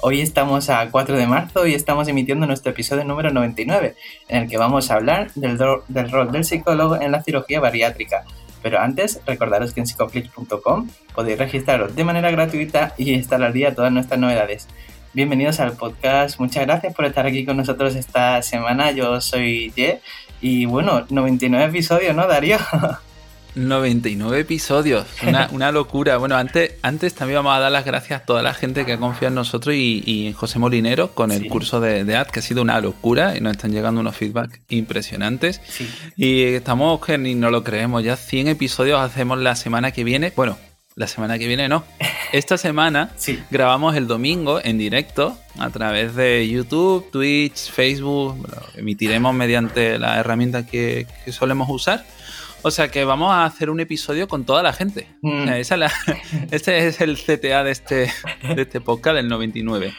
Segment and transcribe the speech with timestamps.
[0.00, 3.96] Hoy estamos a 4 de marzo y estamos emitiendo nuestro episodio número 99,
[4.28, 8.24] en el que vamos a hablar del, rol del psicólogo en la cirugía bariátrica.
[8.62, 13.74] Pero antes, recordaros que en psicoflix.com podéis registraros de manera gratuita y estar al día
[13.74, 14.68] todas nuestras novedades.
[15.14, 18.90] Bienvenidos al podcast, muchas gracias por estar aquí con nosotros esta semana.
[18.90, 20.00] Yo soy Ye
[20.40, 22.58] y bueno, 99 episodios, ¿no, Darío?
[23.54, 25.06] 99 episodios,
[25.52, 26.16] una, locura.
[26.16, 28.98] Bueno, antes, antes también vamos a dar las gracias a toda la gente que ha
[28.98, 32.42] confiado en nosotros y, en José Molinero con el curso de, de, AD, que ha
[32.42, 35.60] sido una locura y nos están llegando unos feedback impresionantes.
[36.16, 40.32] Y estamos que ni no lo creemos, ya 100 episodios hacemos la semana que viene.
[40.34, 40.58] Bueno,
[40.96, 41.84] la semana que viene no.
[42.32, 43.10] Esta semana
[43.50, 48.48] grabamos el domingo en directo a través de YouTube, Twitch, Facebook.
[48.76, 52.04] emitiremos mediante la herramienta que solemos usar.
[52.66, 55.06] O sea que vamos a hacer un episodio con toda la gente.
[55.20, 55.48] Mm.
[56.50, 58.10] este es el CTA de este,
[58.42, 59.92] de este podcast del 99.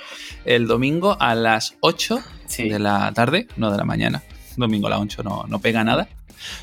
[0.46, 2.24] El domingo a las 8
[2.58, 4.24] de la tarde, no de la mañana.
[4.58, 6.10] Domingo a las 8 no, no pega nada.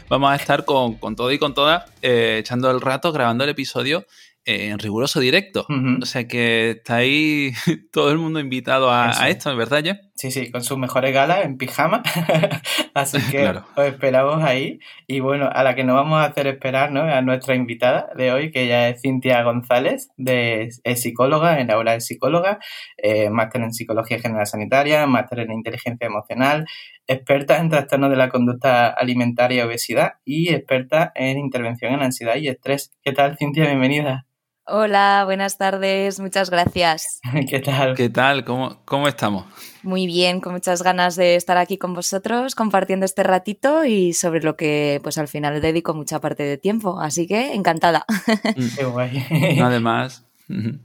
[0.08, 4.04] Vamos a estar con, todo y con todas, eh, echando el rato, grabando el episodio
[4.44, 5.68] en riguroso directo.
[6.02, 7.52] O sea que está ahí
[7.92, 10.00] todo el mundo invitado a, a esto, ¿verdad, ya?
[10.14, 12.02] Sí, sí, con sus mejores galas en pijama.
[12.94, 14.78] Así que os esperamos ahí.
[15.06, 17.02] Y bueno, a la que nos vamos a hacer esperar, ¿no?
[17.02, 21.78] A nuestra invitada de hoy, que ella es Cintia González, de, es psicóloga, en la
[21.78, 22.58] hora de psicóloga,
[22.98, 26.66] eh, máster en psicología general sanitaria, máster en inteligencia emocional,
[27.06, 32.36] experta en trastornos de la conducta alimentaria y obesidad y experta en intervención en ansiedad
[32.36, 32.92] y estrés.
[33.02, 33.64] ¿Qué tal, Cintia?
[33.64, 34.26] Bienvenida.
[34.64, 37.20] Hola, buenas tardes, muchas gracias.
[37.48, 37.96] ¿Qué tal?
[37.96, 38.44] ¿Qué tal?
[38.44, 39.46] ¿Cómo, cómo estamos?
[39.82, 44.42] Muy bien, con muchas ganas de estar aquí con vosotros compartiendo este ratito y sobre
[44.42, 48.04] lo que pues al final dedico mucha parte de tiempo, así que encantada.
[48.56, 48.76] Mm.
[48.76, 49.24] Qué guay.
[49.60, 50.24] Además,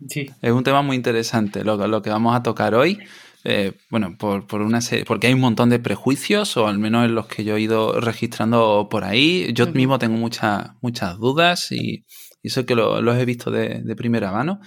[0.08, 0.30] sí.
[0.42, 3.00] es un tema muy interesante lo, lo que vamos a tocar hoy.
[3.44, 7.06] Eh, bueno, por, por, una serie, porque hay un montón de prejuicios, o al menos
[7.06, 9.52] en los que yo he ido registrando por ahí.
[9.54, 12.06] Yo mismo tengo muchas muchas dudas y,
[12.42, 14.60] y eso que lo, los he visto de, de, primera mano.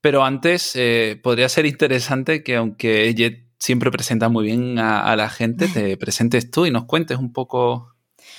[0.00, 5.28] Pero antes eh, podría ser interesante que aunque Jet siempre presenta muy bien a, la
[5.28, 7.94] gente, te presentes tú y nos cuentes un poco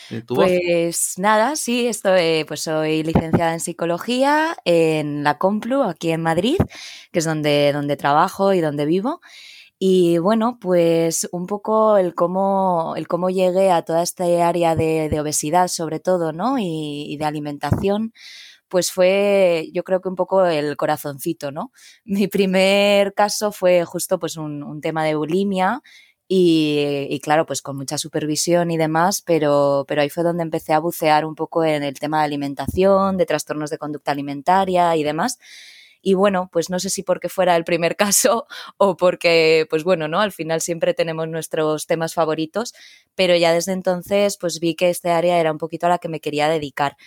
[0.10, 6.12] de tu Pues nada, sí, estoy, pues soy licenciada en psicología en la Complu, aquí
[6.12, 6.58] en Madrid,
[7.12, 9.22] que es donde, donde trabajo y donde vivo.
[9.80, 15.08] Y bueno, pues un poco el cómo, el cómo llegué a toda esta área de,
[15.08, 16.58] de obesidad, sobre todo, ¿no?
[16.58, 18.12] Y, y de alimentación
[18.70, 21.72] pues fue yo creo que un poco el corazoncito, ¿no?
[22.06, 25.82] Mi primer caso fue justo pues un, tema de bulimia
[26.30, 30.80] y, claro, pues con mucha supervisión y demás, pero, pero ahí fue donde empecé a
[30.80, 35.40] bucear un poco en el tema de alimentación, de trastornos de conducta alimentaria y demás.
[36.02, 38.48] Y bueno, pues no sé si porque fuera el primer caso
[38.78, 40.20] o porque, pues bueno, ¿no?
[40.22, 42.74] Al final siempre tenemos nuestros temas favoritos,
[43.16, 46.10] pero ya desde entonces pues vi que este área era un poquito a la que
[46.10, 46.98] me quería dedicar.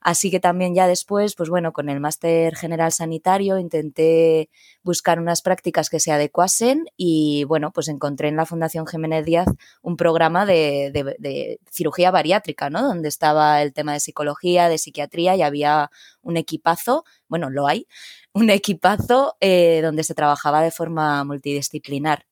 [0.00, 4.48] Así que también ya después, pues bueno, con el máster general sanitario intenté
[4.82, 9.48] buscar unas prácticas que se adecuasen y bueno, pues encontré en la Fundación Jiménez Díaz
[9.82, 12.82] un programa de, cirugía bariátrica, ¿no?
[12.82, 15.90] Donde estaba el tema de psicología, de psiquiatría y había
[16.22, 17.86] un equipazo, bueno, lo hay,
[18.32, 22.29] un equipazo eh, donde se trabajaba de forma multidisciplinar.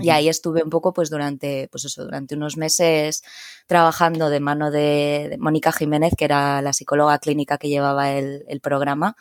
[0.00, 3.22] Y ahí estuve un poco, pues durante, pues eso, durante unos meses
[3.66, 8.60] trabajando de mano de, Mónica Jiménez, que era la psicóloga clínica que llevaba el, el,
[8.60, 9.16] programa.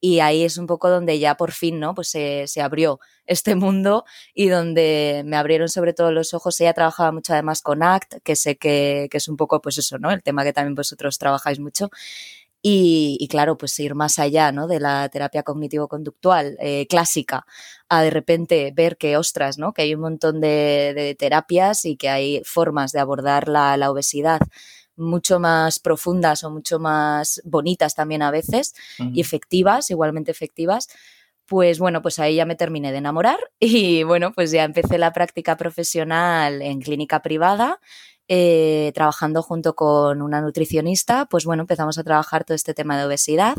[0.00, 1.94] Y ahí es un poco donde ya por fin, ¿no?
[1.94, 4.04] Pues se, se, abrió este mundo
[4.34, 6.58] y donde me abrieron sobre todo los ojos.
[6.60, 9.98] Ella trabajaba mucho además con ACT, que sé que, que es un poco, pues eso,
[9.98, 10.10] ¿no?
[10.10, 11.90] El tema que también vosotros trabajáis mucho.
[12.62, 14.66] Y, claro, pues ir más allá ¿no?
[14.66, 17.46] de la terapia cognitivo-conductual eh, clásica
[17.88, 19.72] a de repente ver que, ostras, ¿no?
[19.72, 24.40] que hay un montón de, terapias y que hay formas de abordar la, obesidad
[24.94, 30.88] mucho más profundas o mucho más bonitas también a veces y efectivas, igualmente efectivas,
[31.46, 35.12] pues bueno, pues ahí ya me terminé de enamorar y bueno, pues ya empecé la
[35.12, 37.80] práctica profesional en clínica privada
[38.32, 43.04] eh, trabajando junto con una nutricionista, pues bueno, empezamos a trabajar todo este tema de
[43.04, 43.56] obesidad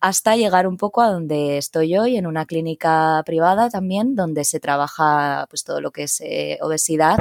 [0.00, 4.58] hasta llegar un poco a donde estoy hoy, en una clínica privada también, donde se
[4.58, 7.18] trabaja pues todo lo que es eh, obesidad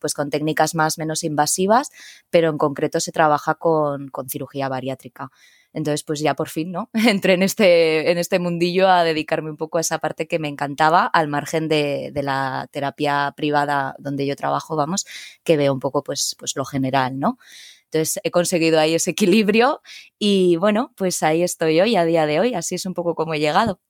[0.00, 1.88] pues con técnicas más menos invasivas,
[2.28, 5.30] pero en concreto se trabaja con, con cirugía bariátrica.
[5.74, 6.90] Entonces, pues ya por fin, ¿no?
[6.94, 10.48] Entré en este, en este mundillo a dedicarme un poco a esa parte que me
[10.48, 15.04] encantaba, al margen de, de la terapia privada donde yo trabajo, vamos,
[15.42, 17.38] que veo un poco pues, pues lo general, ¿no?
[17.84, 19.80] Entonces he conseguido ahí ese equilibrio
[20.18, 23.34] y bueno, pues ahí estoy hoy a día de hoy, así es un poco como
[23.34, 23.80] he llegado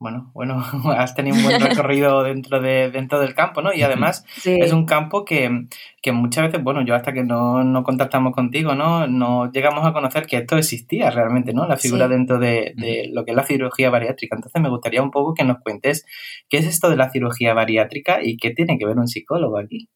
[0.00, 0.64] bueno, bueno,
[0.96, 3.72] has tenido un buen recorrido dentro, de, dentro del campo, ¿no?
[3.74, 5.66] Y además es un campo que,
[6.00, 9.06] que, muchas veces, bueno, yo hasta que no, no, contactamos contigo, ¿no?
[9.06, 11.68] No llegamos a conocer que esto existía realmente, ¿no?
[11.68, 14.36] La figura dentro de, de, lo que es la cirugía bariátrica.
[14.36, 16.06] Entonces me gustaría un poco que nos cuentes
[16.48, 19.90] qué es esto de la cirugía bariátrica y qué tiene que ver un psicólogo aquí.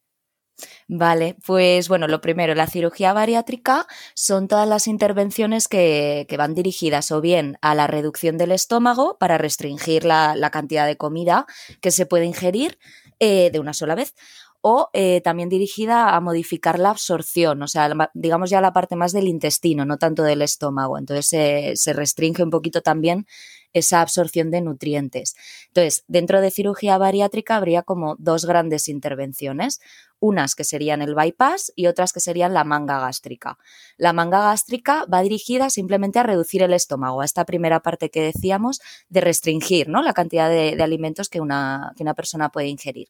[0.87, 7.11] Vale, pues bueno, lo primero, la cirugía bariátrica son todas las intervenciones que, van dirigidas
[7.11, 11.47] o bien a la reducción del estómago para restringir la, cantidad de comida
[11.81, 12.79] que se puede ingerir
[13.19, 14.15] eh, de una sola vez
[14.61, 19.13] o eh, también dirigida a modificar la absorción, o sea, digamos ya la parte más
[19.13, 20.99] del intestino, no tanto del estómago.
[20.99, 23.27] Entonces se restringe un poquito también
[23.75, 25.37] esa absorción de nutrientes.
[25.67, 29.81] Entonces, dentro de cirugía bariátrica habría como dos grandes intervenciones,
[30.21, 33.59] unas que serían el bypass y otras que serían la manga gástrica.
[33.99, 38.23] La manga gástrica va dirigida simplemente a reducir el estómago, a esta primera parte que
[38.23, 38.81] decíamos
[39.11, 40.03] de restringir ¿no?
[40.03, 43.09] la cantidad de, alimentos que una, que una persona puede ingerir.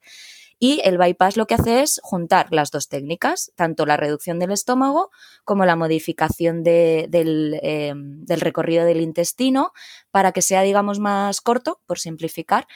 [0.59, 4.53] Y el bypass lo que hace es juntar las dos técnicas, tanto la reducción del
[4.53, 5.11] estómago
[5.45, 9.73] como la modificación del, em, del recorrido del intestino
[10.11, 12.67] para que sea, digamos, más corto, por simplificar,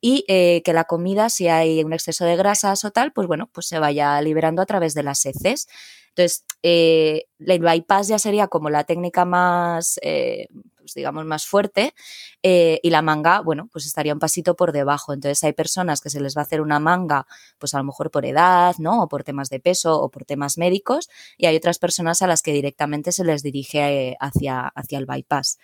[0.00, 3.48] y eh, que la comida, si hay un exceso de grasas o tal, pues bueno,
[3.52, 5.66] pues se vaya liberando a través de las heces.
[6.10, 10.46] Entonces, eh, el bypass ya sería como la técnica más, eh,
[10.84, 11.94] pues digamos, más fuerte
[12.42, 15.14] eh, y la manga, bueno, pues estaría un pasito por debajo.
[15.14, 17.26] Entonces, hay personas que se les va a hacer una manga,
[17.58, 19.02] pues a lo mejor por edad, ¿no?
[19.02, 21.08] O por temas de peso o por temas médicos
[21.38, 25.58] y hay otras personas a las que directamente se les dirige hacia, hacia el bypass.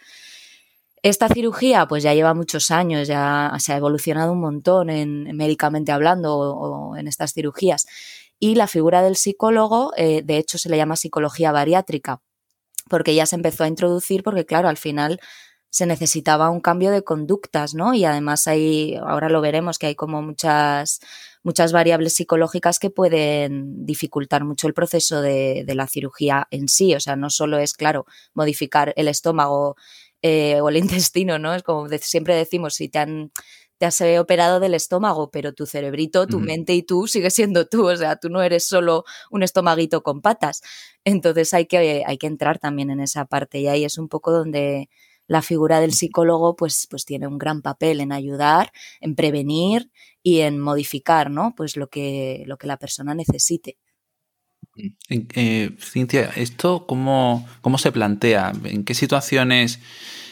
[1.03, 5.93] Esta cirugía pues ya lleva muchos años, ya se ha evolucionado un montón en, médicamente
[5.93, 7.87] hablando o en estas cirugías
[8.43, 12.23] y la figura del psicólogo, eh, de hecho, se le llama psicología bariátrica,
[12.91, 15.21] porque ya se empezó a introducir porque, claro, al final
[15.71, 17.95] se necesitaba un cambio de conductas, ¿no?
[17.95, 21.01] Y además hay, ahora lo veremos, que hay como muchas,
[21.45, 26.95] muchas variables psicológicas que pueden dificultar mucho el proceso de, la cirugía en sí.
[26.97, 28.05] O sea, no solo es, claro,
[28.35, 29.77] modificar el estómago
[30.23, 30.77] eh, o el
[31.07, 31.55] intestino, ¿no?
[31.55, 33.31] Es como siempre decimos, si te han
[33.81, 37.89] te has operado del estómago, pero tu cerebrito, tu mente y tú sigues siendo tú,
[37.89, 40.61] o sea, tú no eres solo un estomaguito con patas.
[41.03, 44.33] Entonces hay que, hay que entrar también en esa parte y ahí es un poco
[44.33, 44.91] donde
[45.27, 49.91] la figura del psicólogo pues, pues tiene un gran papel en ayudar, en prevenir
[50.23, 51.55] y en modificar, ¿no?
[51.57, 53.79] Pues lo que, lo que la persona necesite.
[54.77, 58.53] Eh, Cintia, ¿esto cómo, cómo se plantea?
[58.65, 59.81] ¿En qué situaciones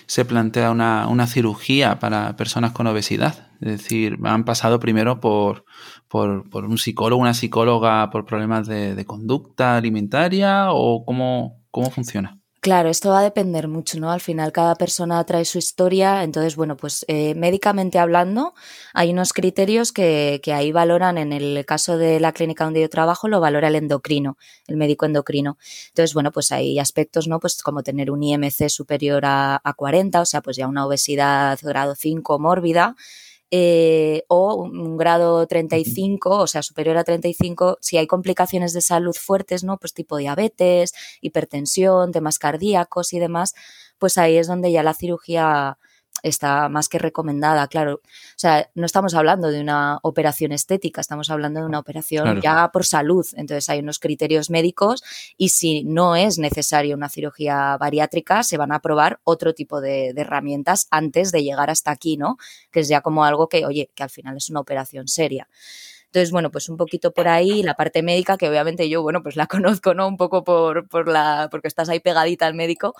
[0.08, 3.50] se plantea una, una cirugía para personas con obesidad.
[3.60, 5.66] Es decir, han pasado primero por,
[6.08, 11.90] por, por un psicólogo, una psicóloga por problemas de, de conducta alimentaria o cómo, cómo
[11.90, 12.40] funciona.
[12.60, 14.10] Claro, esto va a depender mucho, ¿no?
[14.10, 18.52] Al final cada persona trae su historia, entonces, bueno, pues eh, médicamente hablando,
[18.94, 22.88] hay unos criterios que, que, ahí valoran, en el caso de la clínica donde yo
[22.90, 25.56] trabajo, lo valora el endocrino, el médico endocrino.
[25.90, 27.38] Entonces, bueno, pues hay aspectos, ¿no?
[27.38, 31.58] Pues como tener un IMC superior a, a 40, o sea, pues ya una obesidad
[31.62, 32.96] grado 5 mórbida,
[33.50, 39.14] eh, o un grado 35, o sea, superior a 35, si hay complicaciones de salud
[39.14, 39.78] fuertes, ¿no?
[39.78, 43.54] Pues tipo diabetes, hipertensión, temas cardíacos y demás,
[43.98, 45.78] pues ahí es donde ya la cirugía
[46.22, 48.00] está más que recomendada, claro.
[48.04, 52.70] O sea, no estamos hablando de una operación estética, estamos hablando de una operación ya
[52.72, 53.26] por salud.
[53.34, 55.02] Entonces hay unos criterios médicos
[55.36, 60.12] y si no es necesaria una cirugía bariátrica, se van a probar otro tipo de,
[60.14, 62.36] de, herramientas antes de llegar hasta aquí, ¿no?
[62.70, 65.48] Que es ya como algo que, oye, que al final es una operación seria.
[66.08, 69.36] Entonces, bueno, pues un poquito por ahí, la parte médica, que obviamente yo, bueno, pues
[69.36, 69.46] la
[69.80, 70.08] conozco, ¿no?
[70.08, 72.94] Un poco por, por la, porque estás ahí pegadita al médico,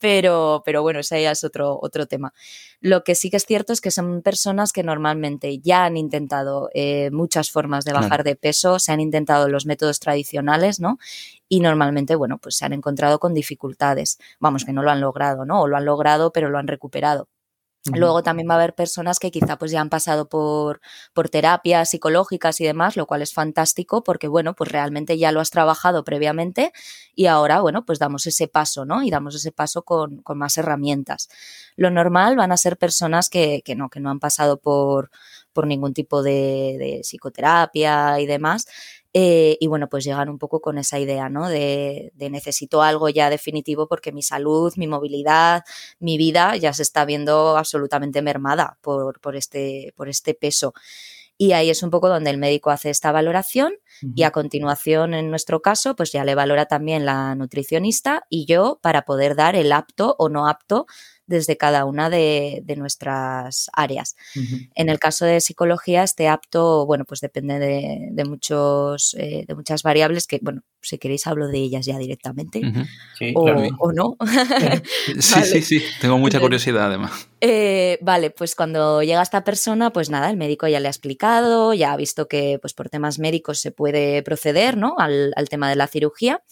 [0.00, 2.32] pero, pero bueno, ese ya es otro, otro tema.
[2.80, 6.70] Lo que sí que es cierto es que son personas que normalmente ya han intentado
[6.74, 10.98] eh, muchas formas de bajar de peso, se han intentado los métodos tradicionales, ¿no?
[11.48, 14.18] Y normalmente, bueno, pues se han encontrado con dificultades.
[14.38, 15.62] Vamos, que no lo han logrado, ¿no?
[15.62, 17.28] O lo han logrado, pero lo han recuperado.
[17.94, 20.80] Luego también va a haber personas que quizá pues ya han pasado por,
[21.14, 25.40] por terapias psicológicas y demás, lo cual es fantástico porque, bueno, pues realmente ya lo
[25.40, 26.72] has trabajado previamente
[27.14, 29.02] y ahora, bueno, pues damos ese paso, ¿no?
[29.02, 31.28] Y damos ese paso con, con más herramientas.
[31.76, 35.10] Lo normal van a ser personas que, que no, que no han pasado por,
[35.52, 38.66] por ningún tipo de, de psicoterapia y demás
[39.14, 41.48] eh, y bueno, pues llegan un poco con esa idea, ¿no?
[41.48, 45.62] De, de, necesito algo ya definitivo porque mi salud, mi movilidad,
[45.98, 50.74] mi vida ya se está viendo absolutamente mermada por, por, este, por este peso.
[51.40, 53.72] Y ahí es un poco donde el médico hace esta valoración
[54.02, 54.12] uh -huh.
[54.16, 58.80] y a continuación, en nuestro caso, pues ya le valora también la nutricionista y yo
[58.82, 60.86] para poder dar el apto o no apto
[61.28, 64.16] desde cada una de, de nuestras áreas.
[64.34, 64.70] Uh -huh.
[64.74, 69.54] En el caso de psicología, este apto, bueno, pues depende de, de muchos, eh, de
[69.54, 72.86] muchas variables que, bueno, si queréis hablo de ellas ya directamente uh -huh.
[73.18, 73.68] sí, o, claro.
[73.78, 74.16] o, no.
[75.20, 75.46] sí, vale.
[75.46, 77.28] sí, sí, tengo mucha curiosidad además.
[77.40, 81.74] Eh, vale, pues cuando llega esta persona, pues nada, el médico ya le ha explicado,
[81.74, 84.96] ya ha visto que pues por temas médicos se puede proceder, ¿no?
[84.98, 86.42] Al, al tema de la cirugía.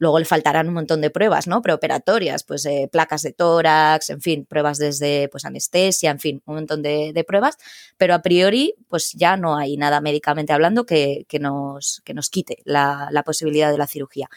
[0.00, 1.60] Luego le faltarán un montón de pruebas, ¿no?
[1.60, 6.54] Preoperatorias, pues eh, placas de tórax, en fin, pruebas desde pues anestesia, en fin, un
[6.54, 7.58] montón de, pruebas,
[7.98, 12.30] pero a priori pues ya no hay nada médicamente hablando que, que, nos, que nos
[12.30, 14.30] quite la, la posibilidad de la cirugía.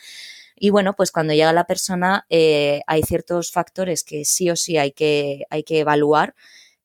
[0.56, 4.78] Y bueno, pues cuando llega la persona eh, hay ciertos factores que sí o sí
[4.78, 6.36] hay que, hay que evaluar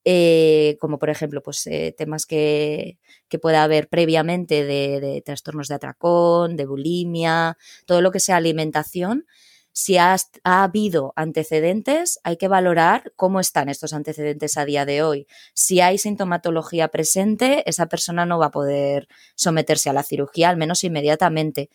[0.05, 5.67] eh, como por ejemplo pues, eh, temas que, que, pueda haber previamente de, de, trastornos
[5.67, 9.25] de atracón, de bulimia, todo lo que sea alimentación.
[9.71, 15.03] Si ha, ha, habido antecedentes, hay que valorar cómo están estos antecedentes a día de
[15.03, 15.27] hoy.
[15.53, 20.57] Si hay sintomatología presente, esa persona no va a poder someterse a la cirugía, al
[20.57, 21.69] menos inmediatamente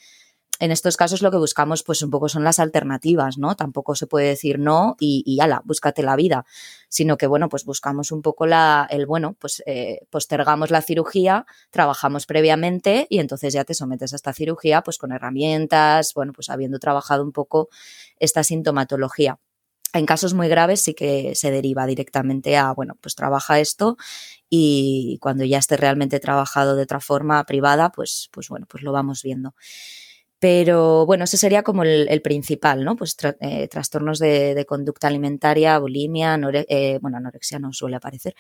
[0.60, 3.56] en estos casos lo que buscamos pues un poco son las alternativas, ¿no?
[3.56, 6.44] Tampoco se puede decir no y, y ala, búscate la vida,
[6.88, 11.46] sino que bueno, pues buscamos un poco la, el bueno, pues eh, postergamos la cirugía,
[11.70, 16.48] trabajamos previamente y entonces ya te sometes a esta cirugía pues con herramientas, bueno, pues
[16.50, 17.68] habiendo trabajado un poco
[18.18, 19.40] esta sintomatología.
[19.92, 23.96] En casos muy graves sí que se deriva directamente a, bueno, pues trabaja esto
[24.50, 28.90] y cuando ya esté realmente trabajado de otra forma privada, pues, pues bueno, pues lo
[28.92, 29.54] vamos viendo.
[30.44, 32.96] Pero bueno, ese sería como el, el principal, ¿no?
[32.96, 38.34] Pues tra eh, trastornos de, de, conducta alimentaria, bulimia, eh, bueno, anorexia no suele aparecer,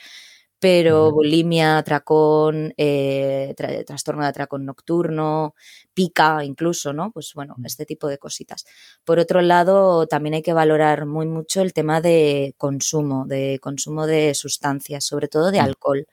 [0.58, 5.54] pero bulimia, atracón, eh, tra trastorno de atracón nocturno,
[5.94, 7.10] pica incluso, ¿no?
[7.10, 8.66] Pues bueno, este tipo de cositas.
[9.04, 14.06] Por otro lado, también hay que valorar muy mucho el tema de consumo, de consumo
[14.06, 16.06] de sustancias, sobre todo de alcohol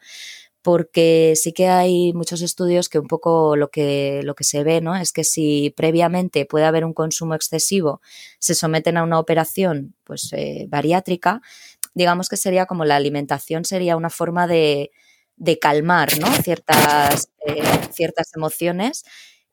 [0.62, 4.82] porque sí que hay muchos estudios que un poco lo que, lo que se ve,
[4.82, 4.96] ¿no?
[4.96, 8.01] Es que si previamente puede haber un consumo excesivo,
[8.39, 11.41] se someten a una operación, pues, eh, bariátrica,
[11.94, 14.91] digamos que sería como la alimentación sería una forma de,
[15.36, 16.27] de calmar, ¿no?
[16.44, 19.03] Ciertas, eh, ciertas emociones.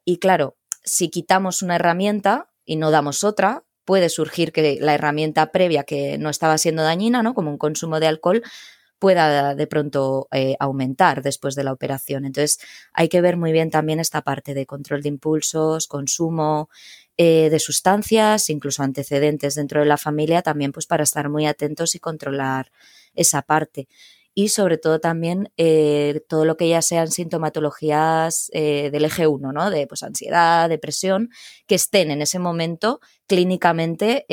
[0.05, 5.51] Y claro, si quitamos una herramienta y no damos otra, puede surgir que la herramienta
[5.51, 7.33] previa que no estaba siendo dañina, ¿no?
[7.35, 8.43] Como un consumo de alcohol,
[8.99, 12.25] pueda de pronto eh, aumentar después de la operación.
[12.25, 12.59] Entonces,
[12.93, 16.69] hay que ver muy bien también esta parte de control de impulsos, consumo
[17.17, 21.95] eh, de sustancias, incluso antecedentes dentro de la familia, también pues para estar muy atentos
[21.95, 22.71] y controlar
[23.15, 23.89] esa parte
[24.35, 29.69] y sobre todo también eh, todo lo que ya sean sintomatologías del eje 1, ¿no?
[29.69, 31.31] De pues, ansiedad, depresión,
[31.67, 34.27] que estén en ese momento clínicamente,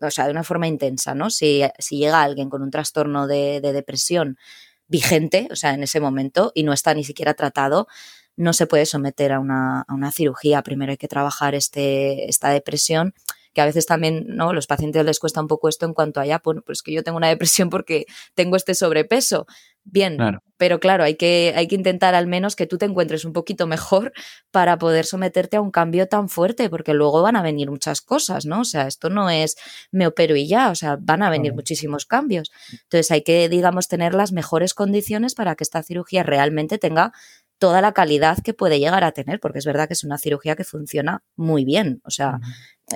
[0.00, 1.30] o sea, de una forma intensa, ¿no?
[1.30, 4.38] Si, si llega alguien con un trastorno de, de, depresión
[4.86, 7.88] vigente, o sea, en ese momento, y no está ni siquiera tratado,
[8.36, 10.62] no se puede someter a una, a una cirugía.
[10.62, 13.14] Primero hay que trabajar este, esta depresión
[13.52, 14.52] que a veces también, ¿no?
[14.52, 17.02] Los pacientes les cuesta un poco esto en cuanto a ya, bueno, pues que yo
[17.02, 19.46] tengo una depresión porque tengo este sobrepeso.
[19.90, 20.42] Bien, claro.
[20.58, 23.66] pero claro, hay que, hay que intentar al menos que tú te encuentres un poquito
[23.66, 24.12] mejor
[24.50, 28.44] para poder someterte a un cambio tan fuerte, porque luego van a venir muchas cosas,
[28.44, 28.60] ¿no?
[28.60, 29.56] O sea, esto no es
[29.90, 32.50] me opero y ya, o sea, van a venir muchísimos cambios.
[32.72, 37.12] Entonces hay que, digamos, tener las mejores condiciones para que esta cirugía realmente tenga
[37.58, 40.54] toda la calidad que puede llegar a tener, porque es verdad que es una cirugía
[40.54, 42.00] que funciona muy bien.
[42.04, 42.38] O sea,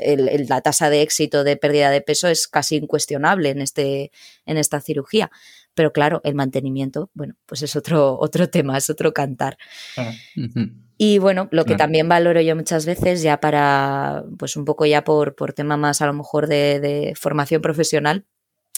[0.01, 4.13] el, la tasa de éxito de pérdida de peso es casi incuestionable en, este,
[4.47, 5.31] en esta cirugía.
[5.75, 9.57] Pero claro, el mantenimiento, bueno, pues es otro, otro tema, es otro cantar.
[9.97, 10.73] Uh -huh.
[10.99, 15.03] Y bueno, lo que también valoro yo muchas veces, ya para, pues un poco ya
[15.03, 18.25] por, por tema más a lo mejor de, de formación profesional,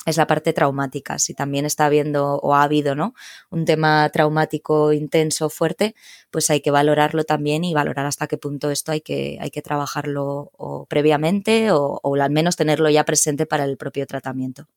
[0.07, 1.19] es la parte traumática.
[1.19, 3.15] Si también está habiendo o ha habido ¿no?
[3.51, 5.95] un tema traumático intenso, fuerte,
[6.31, 9.63] pues hay que valorarlo también y valorar hasta qué punto esto hay que, hay que
[9.63, 14.69] trabajarlo o previamente o, o al menos tenerlo ya presente para el propio tratamiento.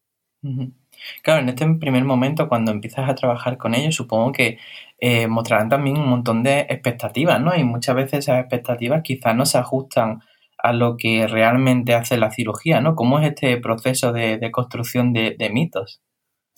[1.24, 4.58] Claro, en este primer momento, cuando empiezas a trabajar con ellos, supongo que
[5.00, 7.56] eh, mostrarán también un montón de expectativas, ¿no?
[7.56, 10.22] Y muchas veces esas expectativas quizás no se ajustan
[10.58, 12.96] a lo que realmente hace la cirugía, ¿no?
[12.96, 16.01] ¿Cómo es este proceso de, construcción de, mitos?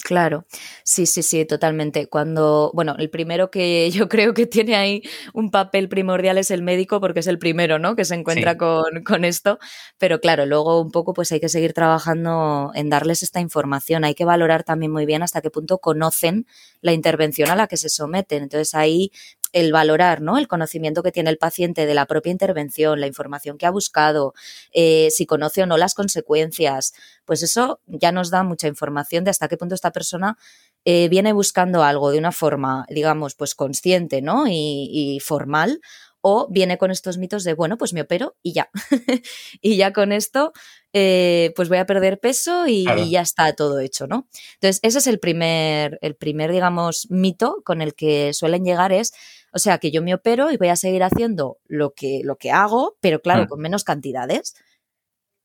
[0.09, 0.47] Claro,
[0.83, 2.09] sí, sí, sí, totalmente.
[2.09, 5.03] Cuando, bueno, el primero que yo creo que tiene ahí
[5.35, 7.95] un papel primordial es el médico, porque es el primero, ¿no?
[7.95, 9.59] Que se encuentra con, con, esto.
[9.99, 14.03] Pero claro, luego un poco pues hay que seguir trabajando en darles esta información.
[14.03, 16.47] Hay que valorar también muy bien hasta qué punto conocen
[16.81, 18.41] la intervención a la que se someten.
[18.41, 19.11] Entonces ahí
[19.53, 20.37] el valorar ¿no?
[20.37, 24.33] el conocimiento que tiene el paciente de la propia intervención, la información que ha buscado,
[24.71, 26.93] eh, si conoce o no las consecuencias,
[27.25, 30.37] pues eso ya nos da mucha información de hasta qué punto esta persona
[30.85, 34.45] eh, viene buscando algo de una forma, digamos, pues consciente ¿no?
[34.47, 35.81] y formal
[36.21, 38.69] o viene con estos mitos de, bueno, pues me opero y ya.
[39.61, 40.51] y ya con esto,
[40.93, 44.27] eh, pues voy a perder peso y, ya está todo hecho, ¿no?
[44.55, 49.13] Entonces, ese es el primer, el primer, digamos, mito con el que suelen llegar es,
[49.53, 52.51] o sea, que yo me opero y voy a seguir haciendo lo que, lo que
[52.51, 53.47] hago, pero claro, mm.
[53.47, 54.55] con menos cantidades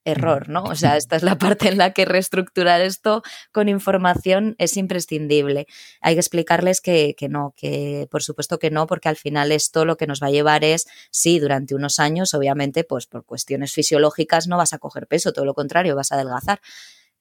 [0.05, 0.65] error, ¿no?
[0.65, 5.67] O sea, esta es la parte en la que reestructurar esto con información es imprescindible.
[6.01, 9.97] Hay que explicarles que, no, que por supuesto que no, porque al final esto lo
[9.97, 14.47] que nos va a llevar es, sí, durante unos años, obviamente, pues por cuestiones fisiológicas
[14.47, 16.61] no vas a coger peso, todo lo contrario, vas a adelgazar.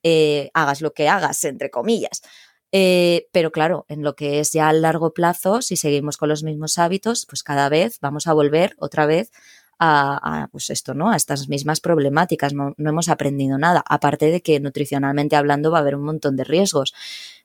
[0.05, 2.21] Eh, hagas lo que hagas, entre comillas.
[2.75, 6.41] Eh, pero claro, en lo que es ya a largo plazo, si seguimos con los
[6.41, 9.31] mismos hábitos, pues cada vez vamos a volver otra vez
[9.77, 11.11] a, pues esto, ¿no?
[11.11, 12.53] A estas mismas problemáticas.
[12.53, 13.83] No, hemos aprendido nada.
[13.87, 16.93] Aparte de que nutricionalmente hablando va a haber un montón de riesgos.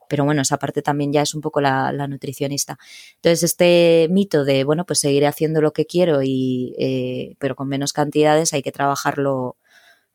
[0.07, 2.79] Pero bueno, esa parte también ya es un poco la, nutricionista.
[3.17, 7.67] Entonces, este mito de, bueno, pues seguiré haciendo lo que quiero y, eh, pero con
[7.67, 9.57] menos cantidades hay que trabajarlo,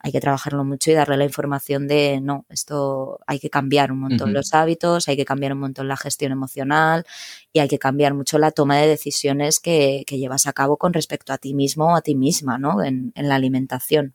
[0.05, 4.01] hay que trabajarlo mucho y darle la información de, no, esto hay que cambiar un
[4.01, 7.07] montón los hábitos, hay que cambiar un montón la gestión emocional
[7.55, 11.33] y hay que cambiar mucho la toma de decisiones que, llevas a cabo con respecto
[11.33, 12.85] a ti mismo o a ti misma, ¿no?
[12.85, 14.15] En, la alimentación.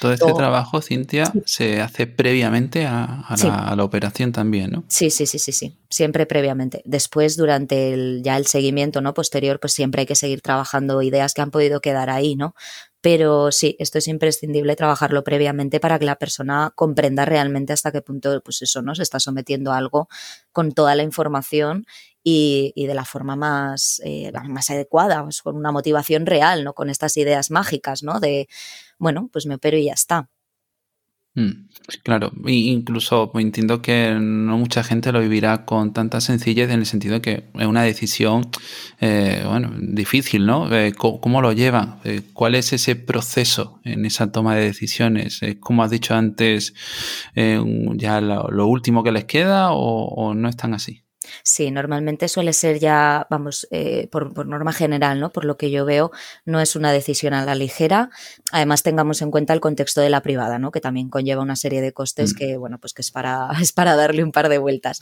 [0.00, 3.24] Todo este trabajo, Cintia, se hace previamente a,
[3.76, 4.84] la, operación también, ¿no?
[4.88, 6.82] Sí, sí, sí, sí, sí, siempre previamente.
[6.84, 11.32] Después, durante el, ya el seguimiento no posterior, pues siempre hay que seguir trabajando ideas
[11.32, 12.54] que han podido quedar ahí, ¿no?
[13.04, 18.00] Pero sí, esto es imprescindible trabajarlo previamente para que la persona comprenda realmente hasta qué
[18.00, 18.94] punto, pues eso, ¿no?
[18.94, 20.08] Se está sometiendo a algo
[20.52, 21.84] con toda la información
[22.22, 26.72] y, de la forma más, eh, más adecuada, pues con una motivación real, ¿no?
[26.72, 28.20] Con estas ideas mágicas, ¿no?
[28.20, 28.48] De,
[28.98, 30.30] bueno, pues me opero y ya está.
[31.36, 31.66] Mm,
[32.04, 37.14] claro, incluso entiendo que no mucha gente lo vivirá con tanta sencillez en el sentido
[37.14, 38.48] de que es una decisión,
[39.00, 40.72] eh, bueno, difícil, ¿no?
[40.72, 41.98] Eh, ¿Cómo lo llevan?
[42.04, 45.40] Eh, ¿Cuál es ese proceso en esa toma de decisiones?
[45.58, 46.72] ¿Como has dicho antes,
[47.34, 51.03] ya lo, último que les queda o no están así?
[51.42, 55.32] Sí, normalmente suele ser ya, vamos, eh, por, norma general, ¿no?
[55.32, 56.10] Por lo que yo veo,
[56.44, 58.10] no es una decisión a la ligera.
[58.52, 60.70] Además, tengamos en cuenta el contexto de la privada, ¿no?
[60.70, 62.36] Que también conlleva una serie de costes mm.
[62.36, 65.00] que, bueno, pues que es para, es para darle un par de vueltas.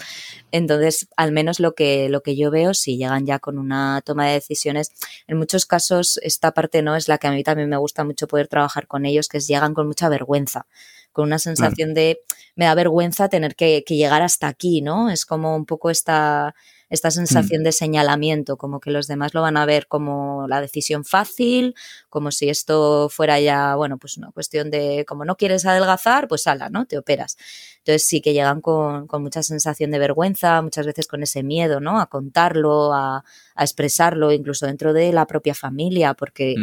[0.50, 4.26] Entonces, al menos lo que, lo que yo veo, si llegan ya con una toma
[4.26, 4.92] de decisiones,
[5.26, 8.26] en muchos casos esta parte no es la que a mí también me gusta mucho
[8.26, 10.66] poder trabajar con ellos, que es llegan con mucha vergüenza
[11.12, 12.20] con una sensación de
[12.56, 15.10] me da vergüenza tener que, que, llegar hasta aquí, ¿no?
[15.10, 16.54] Es como un poco esta,
[16.92, 17.12] esta mm.
[17.12, 21.74] sensación de señalamiento, como que los demás lo van a ver como la decisión fácil,
[22.10, 26.46] como si esto fuera ya, bueno, pues una cuestión de como no quieres adelgazar, pues
[26.46, 26.84] ala, ¿no?
[26.84, 27.38] Te operas.
[27.78, 31.98] Entonces sí que llegan con, mucha sensación de vergüenza, muchas veces con ese miedo, ¿no?
[31.98, 33.24] A contarlo, a,
[33.58, 36.54] expresarlo, incluso dentro de la propia familia, porque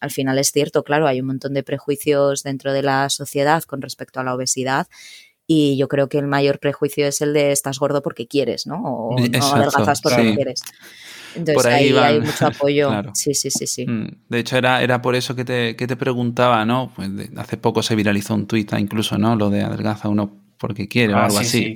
[0.00, 3.82] al final es cierto, claro, hay un montón de prejuicios dentro de la sociedad con
[3.82, 4.86] respecto a la obesidad
[5.54, 8.76] y yo creo que el mayor prejuicio es el de estás gordo porque quieres, ¿no?
[8.82, 10.62] O no adelgazas porque quieres.
[11.34, 12.90] Entonces ahí, hay mucho apoyo.
[13.14, 13.86] Sí, sí, sí, sí.
[13.86, 16.92] Mm, de hecho, era, era por eso que te, que te preguntaba, ¿no?
[16.96, 19.36] Pues hace poco se viralizó un tuit incluso, ¿no?
[19.36, 21.74] Lo de adelgaza uno porque quiere o ah, algo así.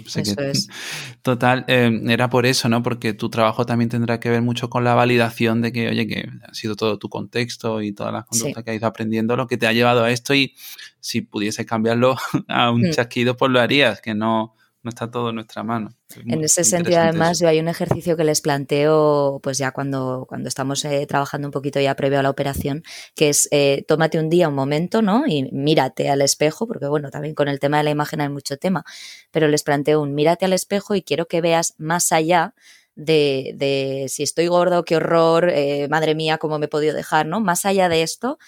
[1.23, 2.85] Total, em, era por eso, ¿no?
[2.85, 6.29] Porque tu trabajo también tendrá que ver mucho con la validación de que, oye, que
[6.49, 9.57] ha sido todo tu contexto y todas las conductas que has ido aprendiendo lo que
[9.57, 10.55] te ha llevado a esto y
[11.01, 12.15] si pudiese cambiarlo
[12.47, 12.93] a un mm.
[12.93, 14.55] chasquido, pues lo harías, que no,
[14.87, 15.91] no está todo en nuestra mano.
[16.27, 20.49] En ese sentido, además, yo hay un ejercicio que les planteo, pues ya cuando, cuando
[20.49, 22.85] estamos eh, trabajando un poquito ya previo a la operación,
[23.17, 25.27] que es eh, tómate un día, un momento, ¿no?
[25.27, 28.59] Y mírate al espejo, porque bueno, también con el tema de la imagen hay mucho
[28.59, 28.85] tema,
[29.33, 32.55] pero les planteo un mírate al espejo y quiero que veas más allá
[32.95, 37.27] de, de si estoy gordo, qué horror, eh, madre mía, cómo me he podido dejar,
[37.27, 37.41] ¿no?
[37.41, 38.39] Más allá de esto,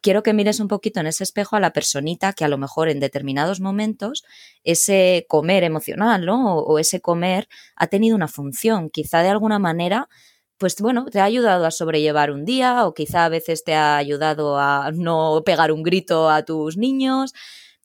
[0.00, 2.88] quiero que mires un poquito en ese espejo a la personita que a lo mejor
[2.88, 4.24] en determinados momentos
[4.64, 6.56] ese comer emocional ¿no?
[6.56, 8.90] o, ese comer ha tenido una función.
[8.90, 10.08] Quizá de alguna manera
[10.58, 13.96] pues bueno, te ha ayudado a sobrellevar un día o quizá a veces te ha
[13.96, 17.32] ayudado a no pegar un grito a tus niños,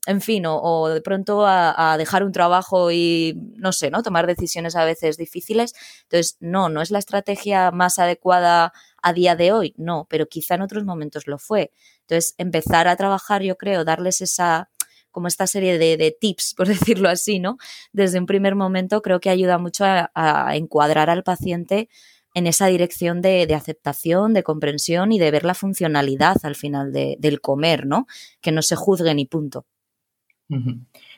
[0.05, 4.03] en fin, o, de pronto a, a, dejar un trabajo y, no sé, ¿no?
[4.03, 5.73] Tomar decisiones a veces difíciles.
[6.03, 8.73] Entonces, no, no es la estrategia más adecuada
[9.05, 11.71] a día de hoy, no, pero quizá en otros momentos lo fue.
[12.01, 14.71] Entonces, empezar a trabajar, yo creo, darles esa
[15.11, 17.57] como esta serie de, tips, por decirlo así, ¿no?
[17.93, 21.87] Desde un primer momento creo que ayuda mucho a, encuadrar al paciente
[22.33, 27.41] en esa dirección de, aceptación, de comprensión y de ver la funcionalidad al final del
[27.41, 28.07] comer, ¿no?
[28.41, 29.67] Que no se juzgue ni punto.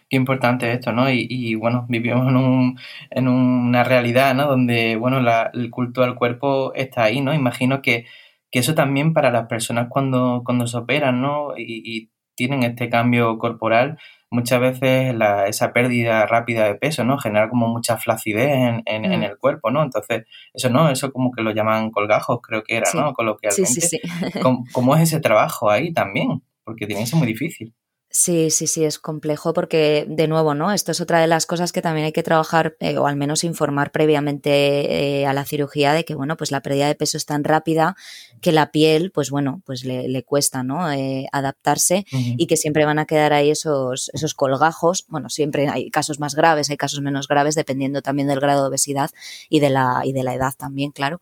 [0.09, 1.11] Qué importante esto, ¿no?
[1.11, 4.47] Y, bueno, vivimos en, un, en una realidad, ¿no?
[4.47, 5.19] Donde, bueno,
[5.53, 7.33] el culto al cuerpo está ahí, ¿no?
[7.33, 8.05] Imagino que,
[8.51, 11.53] eso también para las personas cuando, cuando se operan, ¿no?
[11.57, 13.97] Y, tienen este cambio corporal,
[14.29, 15.15] muchas veces
[15.47, 17.17] esa pérdida rápida de peso, ¿no?
[17.17, 19.23] Genera como mucha flacidez en, en, mm.
[19.23, 19.81] el cuerpo, ¿no?
[19.81, 23.13] Entonces, eso no, eso como que lo llaman colgajos, creo que era, ¿no?
[23.13, 23.65] Coloquialmente.
[23.65, 24.39] Sí, sí, sí.
[24.39, 26.43] ¿Cómo, ¿Cómo, es ese trabajo ahí también?
[26.63, 27.73] Porque tiene que ser muy difícil.
[28.19, 30.71] Sí, sí, sí, es complejo porque, de nuevo, ¿no?
[30.71, 33.43] Esto es otra de las cosas que también hay que trabajar eh, o al menos
[33.43, 37.27] informar previamente eh, a la cirugía de que, bueno, pues la pérdida de peso es
[37.27, 37.95] tan rápida
[38.41, 40.91] que la piel, pues bueno, pues le, cuesta, ¿no?
[40.91, 45.05] Eh, adaptarse y que siempre van a quedar ahí esos, esos colgajos.
[45.09, 48.69] Bueno, siempre hay casos más graves, hay casos menos graves, dependiendo también del grado de
[48.69, 49.11] obesidad
[49.47, 51.21] y de la, y de la edad también, claro.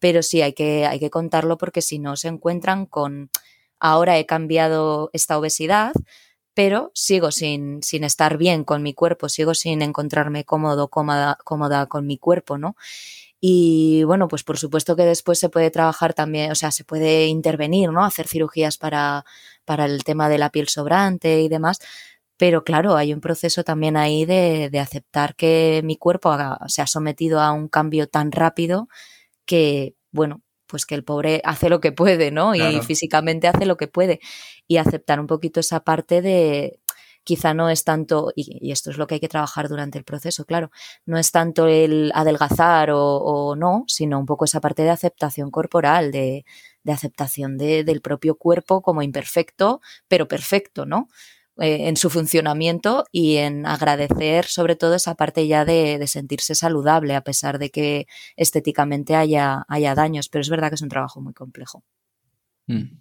[0.00, 3.30] Pero sí, hay que, hay que contarlo porque si no se encuentran con
[3.78, 5.92] ahora he cambiado esta obesidad,
[6.54, 11.86] pero sigo sin, sin estar bien con mi cuerpo, sigo sin encontrarme cómodo, cómoda, cómoda
[11.86, 12.76] con mi cuerpo, ¿no?
[13.40, 17.26] Y bueno, pues por supuesto que después se puede trabajar también, o sea, se puede
[17.26, 18.04] intervenir, ¿no?
[18.04, 19.24] Hacer cirugías para,
[19.66, 21.78] para el tema de la piel sobrante y demás.
[22.38, 26.36] Pero claro, hay un proceso también ahí de, de aceptar que mi cuerpo
[26.68, 28.88] se ha sometido a un cambio tan rápido
[29.46, 30.43] que, bueno,
[30.74, 32.56] pues que el pobre hace lo que puede, ¿no?
[32.56, 34.18] Y físicamente hace lo que puede.
[34.66, 36.80] Y aceptar un poquito esa parte de,
[37.22, 40.44] quizá no es tanto, y, esto es lo que hay que trabajar durante el proceso,
[40.46, 40.72] claro,
[41.06, 46.10] no es tanto el adelgazar o, no, sino un poco esa parte de aceptación corporal,
[46.10, 46.44] de,
[46.82, 51.06] de aceptación de, del propio cuerpo como imperfecto, pero perfecto, ¿no?
[51.60, 57.14] Eh, en su funcionamiento y en agradecer sobre todo esa parte ya de, sentirse saludable
[57.14, 61.20] a pesar de que estéticamente haya, haya daños, pero es verdad que es un trabajo
[61.20, 61.84] muy complejo.
[62.66, 62.98] Mm.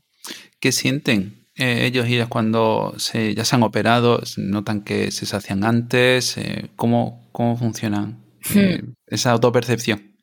[0.59, 4.21] ¿Qué sienten eh, ellos y ellas cuando se, ya se han operado?
[4.37, 6.37] ¿Notan que se sacian antes?
[6.37, 8.93] Eh, ¿cómo, ¿Cómo funcionan hmm.
[9.07, 10.13] esa autopercepción?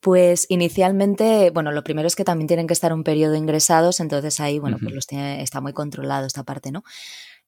[0.00, 4.40] Pues inicialmente, bueno, lo primero es que también tienen que estar un periodo ingresados, entonces
[4.40, 6.84] ahí, bueno, pues los tiene, está muy controlado esta parte, ¿no?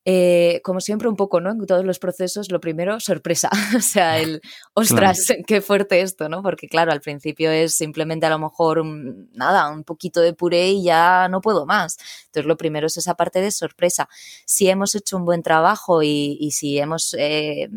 [0.03, 1.51] Eh, como siempre, un poco, ¿no?
[1.51, 3.49] En todos los procesos, lo primero, sorpresa.
[3.77, 4.41] o sea, el,
[4.73, 6.41] ostras, qué fuerte esto, ¿no?
[6.41, 10.83] Porque claro, al principio es simplemente a lo mejor, nada, un poquito de puré y
[10.83, 11.97] ya no puedo más.
[12.25, 14.09] Entonces, lo primero es esa parte de sorpresa.
[14.45, 17.69] Si hemos hecho un buen trabajo y, si hemos eh,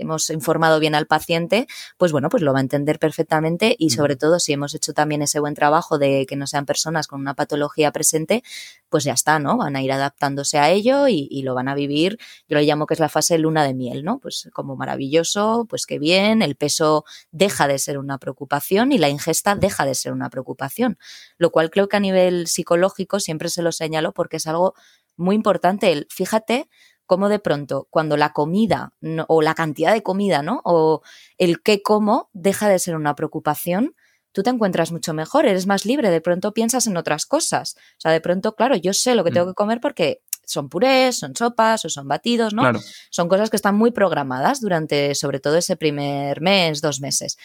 [0.00, 4.16] hemos informado bien al paciente, pues bueno, pues lo va a entender perfectamente y sobre
[4.16, 7.34] todo si hemos hecho también ese buen trabajo de que no sean personas con una
[7.34, 8.42] patología presente,
[8.88, 9.56] pues ya está, ¿no?
[9.56, 12.18] Van a ir adaptándose a ello y, lo van a vivir.
[12.48, 14.18] Yo lo llamo que es la fase luna de miel, ¿no?
[14.18, 19.08] Pues como maravilloso, pues qué bien, el peso deja de ser una preocupación y la
[19.08, 20.98] ingesta deja de ser una preocupación,
[21.38, 24.74] lo cual creo que a nivel psicológico siempre se lo señalo porque es algo
[25.16, 25.92] muy importante.
[25.92, 26.68] El, fíjate
[27.06, 28.92] cómo de pronto cuando la comida
[29.28, 30.60] o la cantidad de comida, ¿no?
[30.64, 31.02] O
[31.38, 33.94] el qué como deja de ser una preocupación,
[34.32, 37.76] tú te encuentras mucho mejor, eres más libre, de pronto piensas en otras cosas.
[37.92, 39.50] O sea, de pronto, claro, yo sé lo que tengo mm.
[39.50, 42.62] que comer porque son purés, son sopas o son batidos, ¿no?
[43.10, 47.36] Son cosas que están muy programadas durante, sobre todo, ese primer mes, dos meses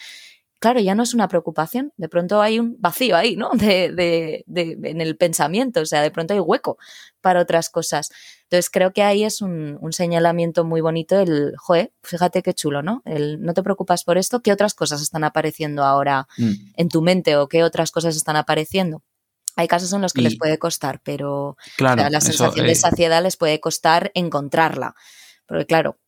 [0.62, 3.50] claro, ya no es una preocupación, de pronto hay un vacío ahí, ¿no?
[3.54, 6.78] De, de, de, en el pensamiento, o sea, de pronto hay hueco
[7.20, 8.10] para otras cosas.
[8.52, 12.82] Entonces creo que ahí es un, un señalamiento muy bonito el, joe, fíjate qué chulo,
[12.82, 13.00] ¿no?
[13.06, 16.52] El no te preocupas por esto, ¿qué otras cosas están apareciendo ahora mm.
[16.76, 19.02] en tu mente o qué otras cosas están apareciendo?
[19.56, 23.58] Hay casos en los que les puede costar, pero la sensación de saciedad les puede
[23.58, 24.96] costar encontrarla.
[25.46, 25.98] Porque claro,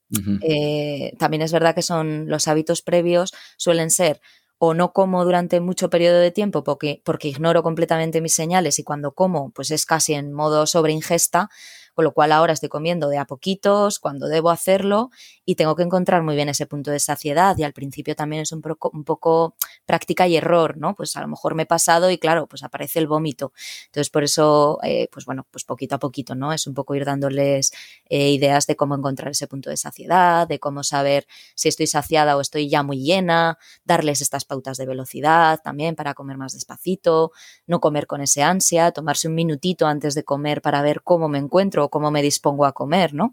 [0.42, 4.20] eh, también es verdad que son los hábitos previos suelen ser
[4.58, 8.84] o no como durante mucho periodo de tiempo porque, porque ignoro completamente mis señales y
[8.84, 11.50] cuando como pues es casi en modo sobreingesta
[11.94, 15.10] con lo cual ahora estoy comiendo de a poquitos, cuando debo hacerlo,
[15.44, 17.56] y tengo que encontrar muy bien ese punto de saciedad.
[17.58, 19.54] Y al principio también es un poco, un poco
[19.86, 20.94] práctica y error, ¿no?
[20.94, 23.52] Pues a lo mejor me he pasado y claro, pues aparece el vómito.
[23.86, 26.52] Entonces, por eso, eh, pues bueno, pues poquito a poquito, ¿no?
[26.52, 27.72] Es un poco ir dándoles
[28.08, 32.36] eh, ideas de cómo encontrar ese punto de saciedad, de cómo saber si estoy saciada
[32.36, 37.32] o estoy ya muy llena, darles estas pautas de velocidad también para comer más despacito,
[37.66, 41.38] no comer con ese ansia, tomarse un minutito antes de comer para ver cómo me
[41.38, 43.32] encuentro o cómo me dispongo a comer, ¿no?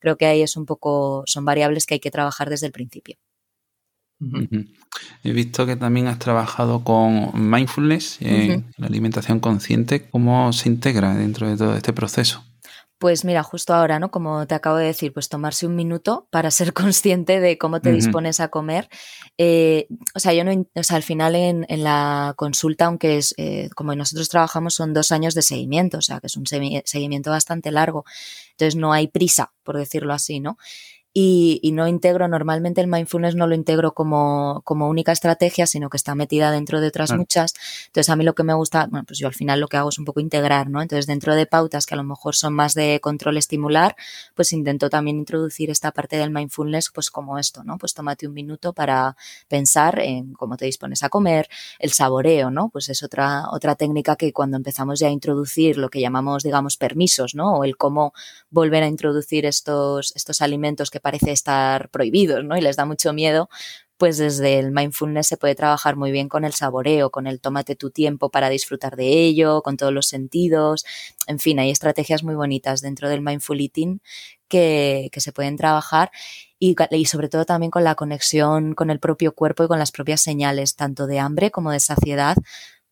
[0.00, 3.16] Creo que ahí es un poco, son variables que hay que trabajar desde el principio.
[5.22, 10.08] He visto que también has trabajado con mindfulness, en la alimentación consciente.
[10.10, 12.44] ¿Cómo se integra dentro de todo este proceso?
[13.00, 14.10] Pues mira, justo ahora, ¿no?
[14.10, 17.92] Como te acabo de decir, pues tomarse un minuto para ser consciente de cómo te
[17.92, 18.90] dispones a comer.
[19.38, 23.70] Eh, o sea, yo no, o sea, al final en, la consulta, aunque es eh,
[23.74, 27.70] como nosotros trabajamos, son dos años de seguimiento, o sea, que es un seguimiento bastante
[27.70, 28.04] largo.
[28.50, 30.58] Entonces no hay prisa, por decirlo así, ¿no?
[31.12, 35.96] Y, no integro, normalmente el mindfulness no lo integro como, como única estrategia, sino que
[35.96, 37.54] está metida dentro de otras muchas.
[37.86, 39.88] Entonces a mí lo que me gusta, bueno, pues yo al final lo que hago
[39.88, 40.80] es un poco integrar, ¿no?
[40.80, 43.96] Entonces dentro de pautas que a lo mejor son más de control estimular,
[44.36, 47.76] pues intento también introducir esta parte del mindfulness, pues como esto, ¿no?
[47.76, 49.16] Pues tómate un minuto para
[49.48, 51.48] pensar en cómo te dispones a comer,
[51.80, 52.68] el saboreo, ¿no?
[52.68, 56.76] Pues es otra, otra técnica que cuando empezamos ya a introducir lo que llamamos, digamos,
[56.76, 57.54] permisos, ¿no?
[57.54, 58.12] O el cómo
[58.50, 62.56] volver a introducir estos, estos alimentos que parece estar prohibidos, ¿no?
[62.56, 63.48] Y les da mucho miedo,
[64.00, 67.76] pues desde el mindfulness se puede trabajar muy bien con el saboreo, con el tómate
[67.76, 70.86] tu tiempo para disfrutar de ello, con todos los sentidos.
[71.26, 74.00] En fin, hay estrategias muy bonitas dentro del mindful eating
[74.48, 76.10] que, se pueden trabajar
[76.58, 79.92] y, y, sobre todo también con la conexión con el propio cuerpo y con las
[79.92, 82.36] propias señales, tanto de hambre como de saciedad,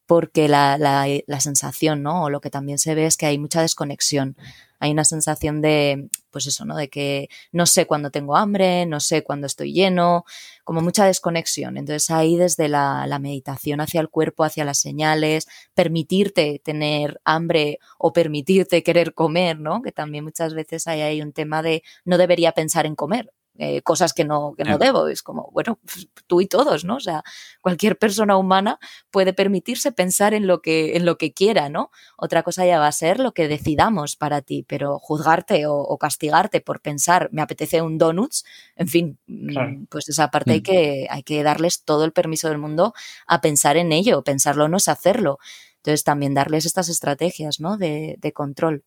[0.08, 2.24] porque la, la, sensación, ¿no?
[2.24, 4.36] O lo que también se ve es que hay mucha desconexión
[4.80, 6.76] hay una sensación de, pues eso, ¿no?
[6.76, 10.24] De que no sé cuándo tengo hambre, no sé cuándo estoy lleno,
[10.64, 11.76] como mucha desconexión.
[11.76, 18.12] Entonces ahí desde la, meditación hacia el cuerpo, hacia las señales, permitirte tener hambre o
[18.12, 19.82] permitirte querer comer, ¿no?
[19.82, 24.12] Que también muchas veces hay un tema de no debería pensar en comer, eh, cosas
[24.12, 25.08] que no, que no debo.
[25.08, 25.80] Es como, bueno,
[26.28, 26.96] tú y todos, ¿no?
[26.96, 27.24] O sea,
[27.60, 28.78] cualquier persona humana
[29.10, 31.90] puede permitirse pensar en lo que, en lo que quiera, ¿no?
[32.16, 36.60] Otra cosa ya va a ser lo que decidamos para ti, pero juzgarte o, castigarte
[36.60, 38.44] por pensar, me apetece un donuts,
[38.76, 40.62] en fin, mm, pues esa parte hay, mm.
[40.62, 42.94] que, hay que darles todo el permiso del mundo
[43.26, 44.22] a pensar en ello.
[44.22, 45.38] Pensarlo no es hacerlo.
[45.78, 47.76] Entonces también darles estas estrategias, ¿no?
[47.76, 48.84] De, de control.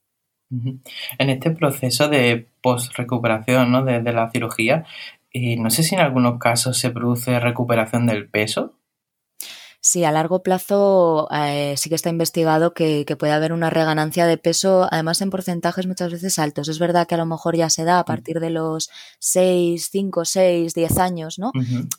[1.18, 3.84] En este proceso de post-recuperación ¿no?
[3.84, 4.86] de, la cirugía,
[5.34, 8.76] eh, no sé si en algunos casos se produce recuperación del peso.
[9.84, 14.38] Sí, a largo plazo eh, sí que está investigado que, puede haber una reganancia de
[14.38, 16.68] peso, además en porcentajes muchas veces altos.
[16.68, 20.26] Es verdad que a lo mejor ya se da a partir de los 6, 5,
[20.26, 21.52] 6, 10 años, ¿no?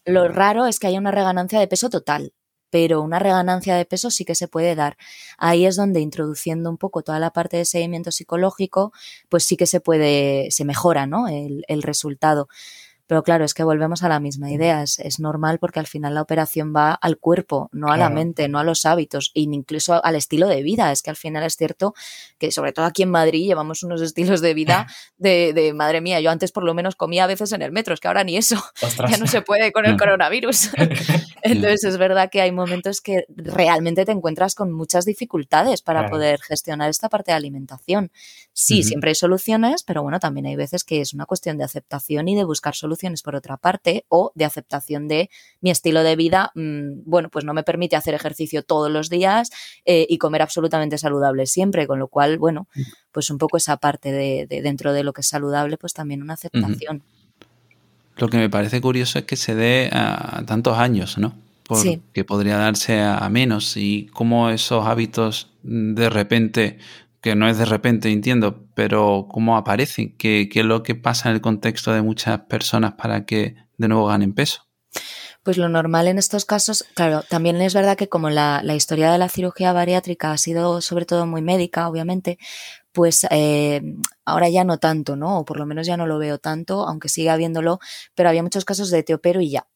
[0.05, 2.33] Lo raro es que haya una reganancia de peso total
[2.73, 4.97] pero una reganancia de peso sí que se puede dar.
[5.37, 8.93] Ahí es donde introduciendo un poco toda la parte de seguimiento psicológico,
[9.29, 11.29] pues sí que se puede, se mejora, ¿no?
[11.29, 12.49] El, el resultado.
[13.13, 14.83] Pero claro, es que volvemos a la misma idea.
[14.83, 18.59] Es, normal porque al final la operación va al cuerpo, no a la mente, no
[18.59, 20.91] a los hábitos, e incluso al estilo de vida.
[20.93, 21.93] Es que al final es cierto
[22.39, 24.87] que, sobre todo aquí en Madrid, llevamos unos estilos de vida
[25.19, 26.21] de, madre mía.
[26.21, 28.39] Yo antes por lo menos comía a veces en el metro, es que ahora ni
[28.39, 28.57] eso.
[29.11, 30.71] Ya no se puede con el coronavirus.
[31.43, 36.41] Entonces es verdad que hay momentos que realmente te encuentras con muchas dificultades para poder
[36.41, 38.11] gestionar esta parte de alimentación.
[38.55, 42.29] Sí, siempre hay soluciones, pero bueno, también hay veces que es una cuestión de aceptación
[42.29, 46.53] y de buscar soluciones por otra parte o de aceptación de mi estilo de vida,
[46.55, 49.51] mm, bueno, pues no me permite hacer ejercicio todos los días
[49.85, 52.69] eh, y comer absolutamente saludable siempre, con lo cual, bueno,
[53.11, 56.35] pues un poco esa parte de, dentro de lo que es saludable, pues también una
[56.35, 57.03] aceptación.
[58.17, 61.35] Lo que me parece curioso es que se dé a tantos años, ¿no?
[61.65, 66.79] Porque podría darse a menos y cómo esos hábitos de repente
[67.23, 71.37] que no es de repente, entiendo, pero cómo aparecen, ¿Qué, es lo que pasa en
[71.37, 74.67] el contexto de muchas personas para que de nuevo ganen peso.
[75.45, 79.19] Pues lo normal en estos casos, claro, también es verdad que como la, historia de
[79.19, 82.39] la cirugía bariátrica ha sido sobre todo muy médica, obviamente,
[82.93, 83.83] pues eh,
[84.25, 85.39] ahora ya no tanto, ¿no?
[85.39, 87.79] O por lo menos ya no lo veo tanto, aunque sigue habiéndolo,
[88.15, 89.67] pero había muchos casos de te opero y ya.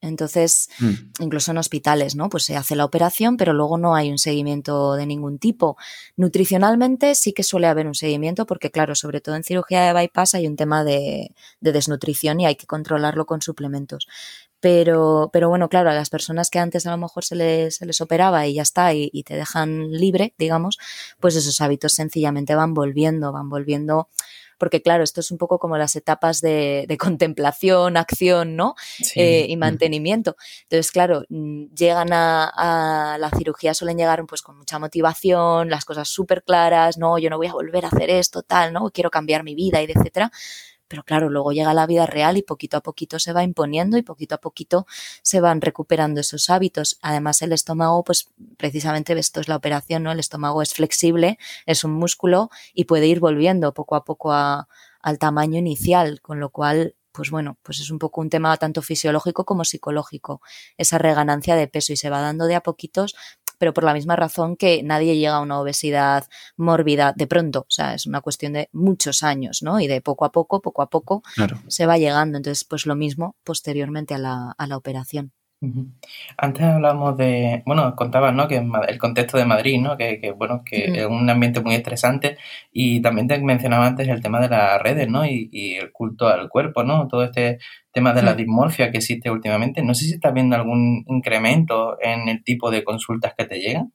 [0.00, 1.22] Entonces, mm.
[1.22, 2.28] incluso en hospitales, ¿no?
[2.28, 5.76] Pues se hace la operación, pero luego no hay un seguimiento de ningún tipo.
[6.16, 10.34] Nutricionalmente sí que suele haber un seguimiento, porque claro, sobre todo en cirugía de bypass
[10.34, 14.06] hay un tema de, de desnutrición y hay que controlarlo con suplementos.
[14.60, 17.86] Pero, pero bueno, claro, a las personas que antes a lo mejor se les, se
[17.86, 20.78] les operaba y ya está, y, y, te dejan libre, digamos,
[21.20, 24.08] pues esos hábitos sencillamente van volviendo, van volviendo
[24.58, 28.74] porque claro, esto es un poco como las etapas de, de contemplación, acción, ¿no?
[29.02, 29.20] Sí.
[29.20, 30.36] Eh, y mantenimiento.
[30.62, 35.84] Entonces, claro, mm, llegan a, a, la cirugía, suelen llegar pues con mucha motivación, las
[35.84, 38.90] cosas súper claras, no, yo no voy a volver a hacer esto, tal, ¿no?
[38.90, 40.30] Quiero cambiar mi vida y etcétera.
[40.88, 44.02] Pero claro, luego llega la vida real y poquito a poquito se va imponiendo y
[44.02, 44.86] poquito a poquito
[45.22, 46.98] se van recuperando esos hábitos.
[47.02, 50.12] Además, el estómago, pues precisamente esto es la operación, ¿no?
[50.12, 55.18] El estómago es flexible, es un músculo y puede ir volviendo poco a poco al
[55.18, 59.46] tamaño inicial, con lo cual pues bueno, pues es un poco un tema tanto fisiológico
[59.46, 60.42] como psicológico,
[60.76, 63.16] esa reganancia de peso y se va dando de a poquitos
[63.58, 67.70] pero por la misma razón que nadie llega a una obesidad mórbida de pronto, o
[67.70, 69.80] sea, es una cuestión de muchos años, ¿no?
[69.80, 71.58] Y de poco a poco, poco a poco, claro.
[71.68, 72.36] se va llegando.
[72.38, 75.32] Entonces, pues lo mismo posteriormente a la, a la operación.
[76.36, 78.46] Antes hablamos de, bueno, contabas, ¿no?
[78.46, 78.56] Que
[78.88, 79.96] el contexto de Madrid, ¿no?
[79.96, 82.36] Que, que bueno, que es un ambiente muy estresante
[82.72, 85.24] y también te mencionaba antes el tema de las redes, ¿no?
[85.24, 87.08] Y, y el culto al cuerpo, ¿no?
[87.08, 87.58] Todo este
[87.90, 89.82] tema de la dismorfia que existe últimamente.
[89.82, 93.92] No sé si estás viendo algún incremento en el tipo de consultas que te llegan.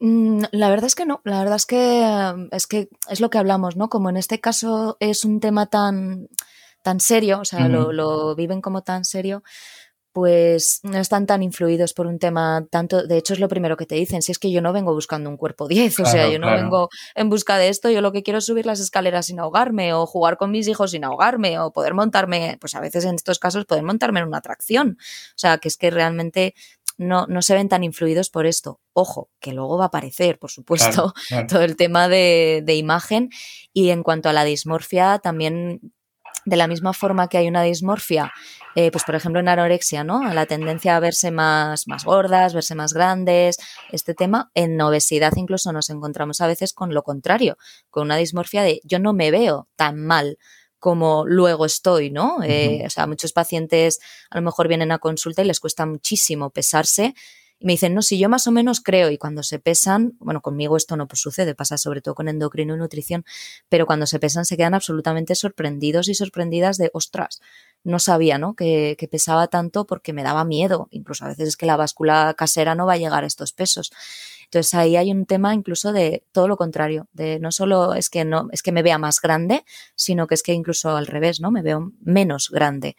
[0.00, 3.38] Mm, la verdad es que no, la verdad es que es que es lo que
[3.38, 3.88] hablamos, ¿no?
[3.88, 6.28] Como en este caso es un tema tan,
[6.82, 7.68] tan serio, o sea, uh -huh.
[7.70, 9.42] lo, lo viven como tan serio,
[10.16, 13.84] pues no están tan influidos por un tema tanto, de hecho es lo primero que
[13.84, 16.32] te dicen, si es que yo no vengo buscando un cuerpo 10, claro, o sea,
[16.32, 16.62] yo no claro.
[16.62, 19.92] vengo en busca de esto, yo lo que quiero es subir las escaleras sin ahogarme
[19.92, 23.38] o jugar con mis hijos sin ahogarme o poder montarme, pues a veces en estos
[23.38, 26.54] casos poder montarme en una atracción, o sea, que es que realmente
[26.96, 28.80] no, no se ven tan influidos por esto.
[28.94, 33.28] Ojo, que luego va a aparecer, por supuesto, claro, todo el tema de, de imagen
[33.74, 35.92] y en cuanto a la dismorfia también
[36.44, 38.32] de la misma forma que hay una dismorfia,
[38.74, 40.32] eh, pues por ejemplo en anorexia, ¿no?
[40.32, 43.56] La tendencia a verse más, más gordas, verse más grandes,
[43.90, 47.56] este tema, en obesidad incluso nos encontramos a veces con lo contrario,
[47.90, 50.38] con una dismorfia de yo no me veo tan mal
[50.78, 52.36] como luego estoy, ¿no?
[52.36, 52.46] Uh -huh.
[52.48, 53.98] eh, o sea, muchos pacientes
[54.30, 57.14] a lo mejor vienen a consulta y les cuesta muchísimo pesarse
[57.58, 60.42] y me dicen, no, si yo más o menos creo, y cuando se pesan, bueno,
[60.42, 63.24] conmigo esto no pues, sucede, pasa sobre todo con endocrino y nutrición,
[63.68, 67.40] pero cuando se pesan se quedan absolutamente sorprendidos y sorprendidas de, ostras,
[67.82, 68.54] no sabía, ¿no?
[68.54, 72.34] Que, que pesaba tanto porque me daba miedo, incluso a veces es que la báscula
[72.36, 73.90] casera no va a llegar a estos pesos.
[74.44, 78.24] Entonces ahí hay un tema incluso de todo lo contrario, de no solo es que
[78.24, 79.64] no, es que me vea más grande,
[79.94, 81.50] sino que es que incluso al revés, ¿no?
[81.50, 82.96] Me veo menos grande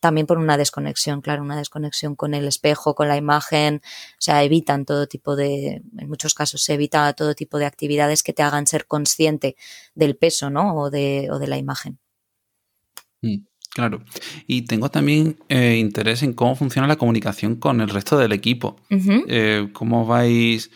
[0.00, 4.42] también por una desconexión, claro, una desconexión con el espejo, con la imagen, o sea,
[4.42, 8.42] evitan todo tipo de, en muchos casos se evita todo tipo de actividades que te
[8.42, 9.56] hagan ser consciente
[9.94, 10.74] del peso, ¿no?
[10.74, 11.98] O de, o de la imagen.
[13.22, 14.02] Mm, claro.
[14.46, 18.76] Y tengo también eh, interés en cómo funciona la comunicación con el resto del equipo.
[18.90, 19.24] Uh -huh.
[19.28, 20.70] eh, ¿Cómo vais?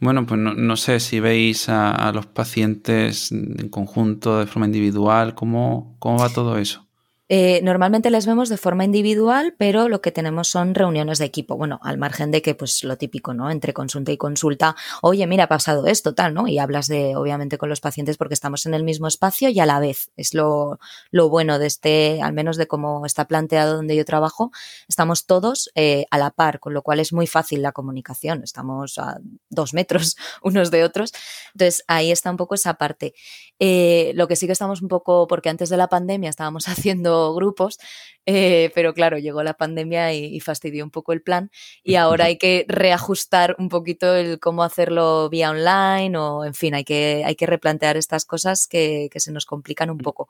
[0.00, 4.66] Bueno, pues no, no sé si veis a, a, los pacientes en conjunto, de forma
[4.66, 6.87] individual, ¿cómo, cómo va todo eso?
[7.28, 11.56] Eh, normalmente les vemos de forma individual, pero lo que tenemos son reuniones de equipo.
[11.56, 13.50] Bueno, al margen de que, pues lo típico, ¿no?
[13.50, 16.48] Entre consulta y consulta, oye, mira, ha pasado esto, tal, ¿no?
[16.48, 19.66] Y hablas de, obviamente, con los pacientes porque estamos en el mismo espacio y a
[19.66, 20.10] la vez.
[20.16, 20.78] Es lo,
[21.10, 24.50] lo bueno de este, al menos de cómo está planteado donde yo trabajo,
[24.88, 28.42] estamos todos eh, a la par, con lo cual es muy fácil la comunicación.
[28.42, 29.18] Estamos a
[29.50, 31.12] dos metros unos de otros.
[31.52, 33.14] Entonces, ahí está un poco esa parte.
[33.60, 37.34] Eh, lo que sí que estamos un poco, porque antes de la pandemia estábamos haciendo
[37.34, 37.78] grupos,
[38.26, 41.50] eh, pero claro, llegó la pandemia y, y, fastidió un poco el plan
[41.82, 46.74] y ahora hay que reajustar un poquito el cómo hacerlo vía online o, en fin,
[46.74, 50.28] hay que, hay que replantear estas cosas que, que se nos complican un poco.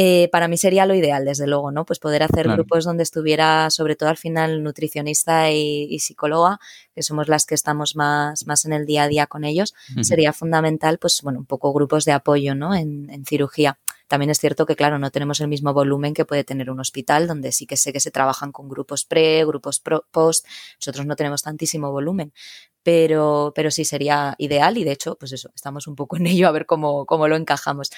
[0.00, 1.84] Eh, para mí sería lo ideal, desde luego, ¿no?
[1.84, 2.58] Pues poder hacer claro.
[2.62, 6.60] grupos donde estuviera, sobre todo al final, nutricionista y, y, psicóloga,
[6.94, 9.98] que somos las que estamos más, más en el día a día con ellos, uh
[9.98, 10.04] -huh.
[10.04, 12.76] sería fundamental, pues, bueno, un poco grupos de apoyo, ¿no?
[12.76, 13.80] En, en cirugía.
[14.06, 17.26] También es cierto que, claro, no tenemos el mismo volumen que puede tener un hospital,
[17.26, 20.46] donde sí que sé que se trabajan con grupos pre, grupos pro, post.
[20.80, 22.32] Nosotros no tenemos tantísimo volumen,
[22.88, 26.48] pero, pero sí sería ideal y de hecho, pues eso, estamos un poco en ello
[26.48, 27.90] a ver cómo, cómo lo encajamos.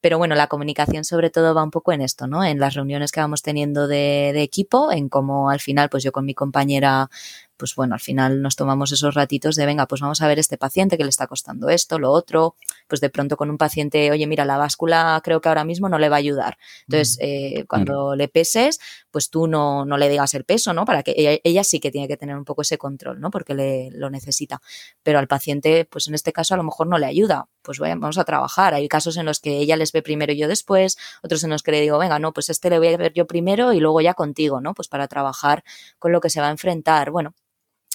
[0.00, 2.42] Pero bueno, la comunicación sobre todo va un poco en esto, ¿no?
[2.42, 6.12] En las reuniones que vamos teniendo de, de equipo, en cómo al final, pues yo
[6.12, 7.10] con mi compañera
[7.58, 10.56] pues bueno, al final nos tomamos esos ratitos de, venga, pues vamos a ver este
[10.56, 12.54] paciente que le está costando esto, lo otro,
[12.86, 15.98] pues de pronto con un paciente, oye, mira, la báscula creo que ahora mismo no
[15.98, 16.56] le va a ayudar.
[16.86, 18.78] Entonces, eh, cuando le peses,
[19.10, 20.84] pues tú no, no le digas el peso, ¿no?
[20.84, 23.30] Para que ella, ella, sí que tiene que tener un poco ese control, ¿no?
[23.30, 24.60] Porque le, lo necesita necesita.
[25.02, 27.48] Pero al paciente, pues en este caso a lo mejor no le ayuda.
[27.62, 28.74] Pues vamos a trabajar.
[28.74, 31.62] Hay casos en los que ella les ve primero y yo después, otros en los
[31.62, 34.00] que le digo, venga, no, pues este le voy a ver yo primero y luego
[34.00, 34.74] ya contigo, ¿no?
[34.74, 35.64] Pues para trabajar
[35.98, 37.10] con lo que se va a enfrentar.
[37.10, 37.34] Bueno,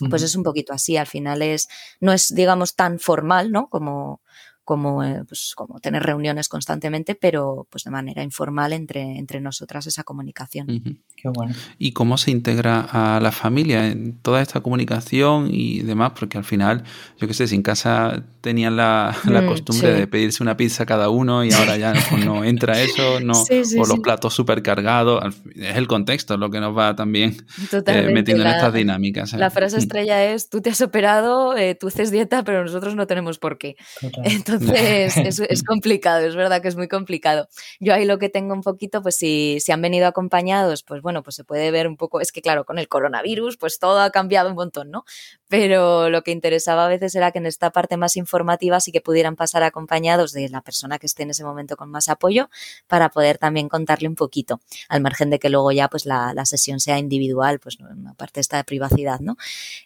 [0.10, 0.98] pues es un poquito así.
[0.98, 1.68] Al final es,
[2.00, 3.70] no es, digamos, tan formal, ¿no?
[3.70, 4.22] Como,
[4.64, 9.86] como, eh, pues, como tener reuniones constantemente, pero pues de manera informal entre, entre nosotras
[9.88, 10.68] esa comunicación.
[11.16, 11.53] Qué bueno.
[11.78, 16.14] ¿Y cómo se integra a la familia en toda esta comunicación y demás?
[16.18, 16.84] Porque al final,
[17.20, 21.09] yo qué sé, si en casa tenían la, mm, costumbre de pedirse una pizza cada
[21.09, 25.76] uno y ahora ya pues, no entra eso, no, o los platos súper cargados, es
[25.76, 27.36] el contexto lo que nos va también
[27.72, 29.34] eh, metiendo en estas dinámicas.
[29.34, 29.38] ¿eh?
[29.38, 29.80] La frase mm.
[29.80, 33.76] estrella es, tú te has operado, tú haces dieta, pero nosotros no tenemos por qué.
[34.24, 37.47] Entonces, entonces es, complicado, es verdad que es muy complicado.
[37.80, 41.24] Yo ahí lo que tengo un poquito, pues si, si han venido acompañados, pues bueno,
[41.24, 44.10] pues se puede ver un poco, es que claro, con el coronavirus, pues todo ha
[44.12, 45.06] cambiado un montón, ¿no?
[45.54, 49.01] Pero lo que interesaba a veces era que en esta parte más informativa sí que
[49.01, 52.49] pudieran pasar acompañados de la persona que esté en ese momento con más apoyo
[52.88, 56.47] para poder también contarle un poquito, al margen de que luego ya pues la, la
[56.47, 59.38] sesión sea individual, pues una parte está de privacidad, ¿no?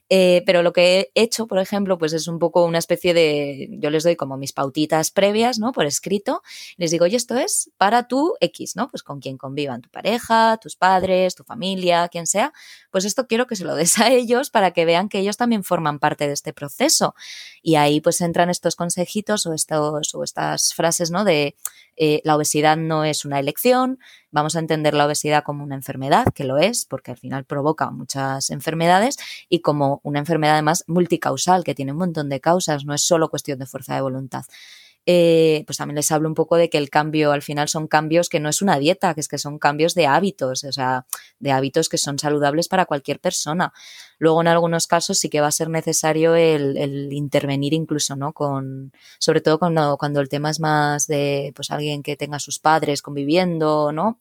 [0.08, 3.68] Eh, pero lo que he hecho, por ejemplo, pues es un poco una especie de,
[3.72, 5.74] yo les doy como mis pautitas previas, ¿no?
[5.74, 6.44] Por escrito.
[6.78, 8.88] Les digo, oye, esto es para tu X, ¿no?
[8.88, 12.54] Pues con quien convivan, tu pareja, tus padres, tu familia, quien sea.
[12.90, 15.57] Pues esto quiero que se lo des a ellos para que vean que ellos también
[15.64, 17.16] forman parte de este proceso.
[17.62, 21.24] Y ahí pues entran estos consejitos o, estos, o estas frases, ¿no?
[21.24, 21.56] De
[21.98, 24.00] eh, la obesidad no es una elección,
[24.30, 27.90] vamos a entender la obesidad como una enfermedad, que lo es, porque al final provoca
[27.90, 29.18] muchas enfermedades,
[29.50, 33.30] y como una enfermedad además multicausal, que tiene un montón de causas, no es solo
[33.30, 34.46] cuestión de fuerza de voluntad.
[35.10, 38.28] Eh, pues también les hablo un poco de que el cambio al final son cambios
[38.28, 41.06] que no es una dieta, que es que son cambios de hábitos, o sea,
[41.40, 43.72] de hábitos que son saludables para cualquier persona.
[44.20, 48.34] Luego, en algunos casos, sí que va a ser necesario el, intervenir incluso, ¿no?
[48.34, 52.60] Con, sobre todo cuando, cuando el tema es más de pues alguien que tenga sus
[52.60, 54.20] padres conviviendo, ¿no?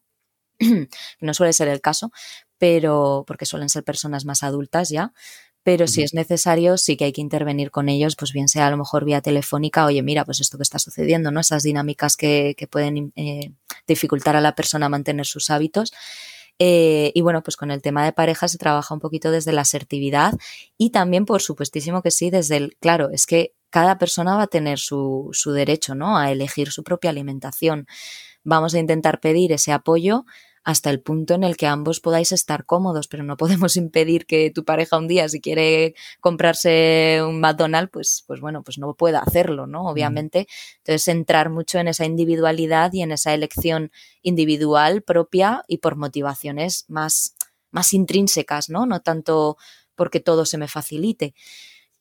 [1.21, 2.13] no suele ser el caso,
[2.59, 5.13] pero porque suelen ser personas más adultas ya,
[5.67, 8.71] pero si es necesario, sí que hay que intervenir con ellos, pues bien sea a
[8.71, 11.41] lo mejor vía telefónica, oye, mira, pues esto que está sucediendo, ¿no?
[11.41, 13.51] Esas dinámicas que, pueden eh,
[13.85, 15.93] dificultar a la persona a mantener sus hábitos.
[16.61, 19.63] Eh, y bueno, pues con el tema de pareja se trabaja un poquito desde la
[19.63, 20.35] asertividad
[20.79, 24.47] y también, por supuestísimo que sí, desde el, claro, es que cada persona va a
[24.47, 26.17] tener su, su derecho, ¿no?
[26.17, 27.89] A elegir su propia alimentación.
[28.45, 30.27] Vamos a intentar pedir ese apoyo
[30.67, 33.37] hasta el punto en el que ambos podáis estar cómodos, pero no
[33.71, 38.65] podemos impedir que tu pareja un día, si quiere comprarse un McDonald's, pues, pues bueno,
[38.65, 39.85] pues no pueda hacerlo, ¿no?
[39.85, 40.49] Obviamente.
[40.79, 43.93] Entonces, entrar mucho en esa individualidad y en esa elección
[44.23, 47.37] individual propia y por motivaciones más,
[47.71, 48.87] más intrínsecas, ¿no?
[48.87, 49.59] No tanto
[49.95, 51.33] porque todo se me facilite.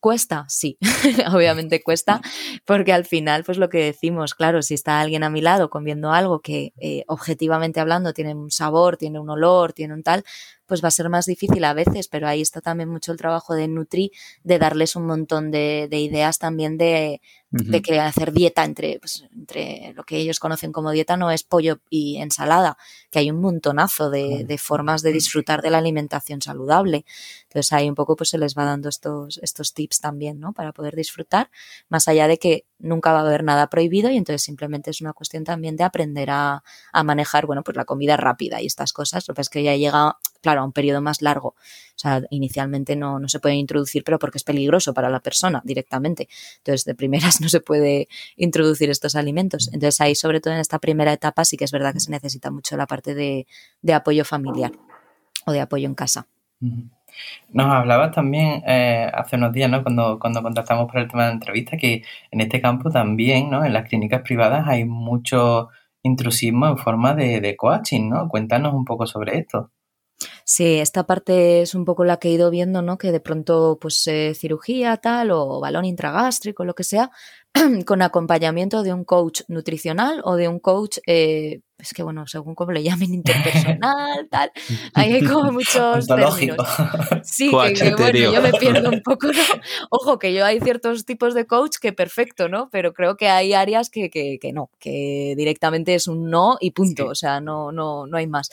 [0.06, 0.46] ¿Cuesta?
[0.50, 0.78] Sí,
[1.34, 2.22] obviamente cuesta,
[2.64, 6.12] porque al final, pues lo que decimos, claro, si está alguien a mi lado comiendo
[6.12, 10.24] algo que eh, objetivamente hablando tiene un sabor, tiene un olor, tiene un tal,
[10.66, 13.54] pues va a ser más difícil a veces, pero ahí está también mucho el trabajo
[13.54, 14.12] de Nutri,
[14.44, 20.04] de darles un montón de, ideas también de, de hacer dieta entre, pues, entre lo
[20.04, 22.78] que ellos conocen como dieta no es pollo y ensalada,
[23.10, 27.06] que hay un montonazo de, formas de disfrutar de la alimentación saludable.
[27.44, 30.54] Entonces ahí un poco pues se les va dando estos, estos tips también, ¿no?
[30.54, 31.50] Para poder disfrutar,
[31.88, 35.14] más allá de que nunca va a haber nada prohibido y entonces simplemente es una
[35.14, 39.28] cuestión también de aprender a, a manejar, bueno, pues la comida rápida y estas cosas.
[39.28, 41.50] Lo que es que ya llega, claro, a un periodo más largo.
[41.50, 46.28] O sea, inicialmente no, se puede introducir, pero porque es peligroso para la persona directamente.
[46.58, 49.70] Entonces, de primeras no se puede introducir estos alimentos.
[49.74, 52.52] Entonces, ahí, sobre todo en esta primera etapa, sí que es verdad que se necesita
[52.52, 53.48] mucho la parte de,
[53.94, 54.72] apoyo familiar
[55.46, 56.28] o de apoyo en casa.
[57.50, 59.84] Nos hablabas también eh, hace unos días, ¿no?
[59.84, 63.64] Cuando, cuando contactamos por el tema de la entrevista, que en este campo también, ¿no?
[63.64, 65.70] En las clínicas privadas hay mucho
[66.04, 68.28] intrusismo en forma de, de coaching, ¿no?
[68.28, 69.72] Cuéntanos un poco sobre esto.
[70.48, 73.00] Sí, esta parte es un poco la que he ido viendo, ¿no?
[73.00, 77.10] Que de pronto, pues, eh, cirugía, tal, o balón intragástrico, lo que sea,
[77.88, 82.54] con acompañamiento de un coach nutricional o de un coach, eh, es que bueno, según
[82.54, 84.52] como le llamen, interpersonal, tal.
[84.94, 86.58] Ahí hay como muchos términos.
[87.24, 89.42] Sí, que, bueno, yo me pierdo un poco, ¿no?
[89.90, 92.70] Ojo, que yo hay ciertos tipos de coach que perfecto, ¿no?
[92.70, 96.70] Pero creo que hay áreas que, que, que no, que directamente es un no y
[96.70, 98.52] punto, o sea, no, no, no hay más.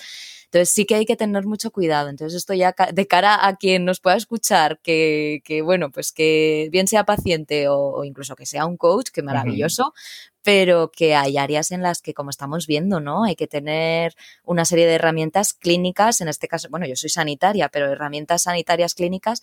[0.52, 2.10] Entonces sí que hay que tener mucho cuidado.
[2.10, 6.68] Entonces esto ya de cara a quien nos pueda escuchar, que, que bueno, pues que
[6.70, 9.94] bien sea paciente o, incluso que sea un coach, que maravilloso,
[10.42, 13.24] pero que hay áreas en las que, como estamos viendo, ¿no?
[13.24, 17.70] Hay que tener una serie de herramientas clínicas, en este caso, bueno, yo soy sanitaria,
[17.70, 19.40] pero herramientas sanitarias clínicas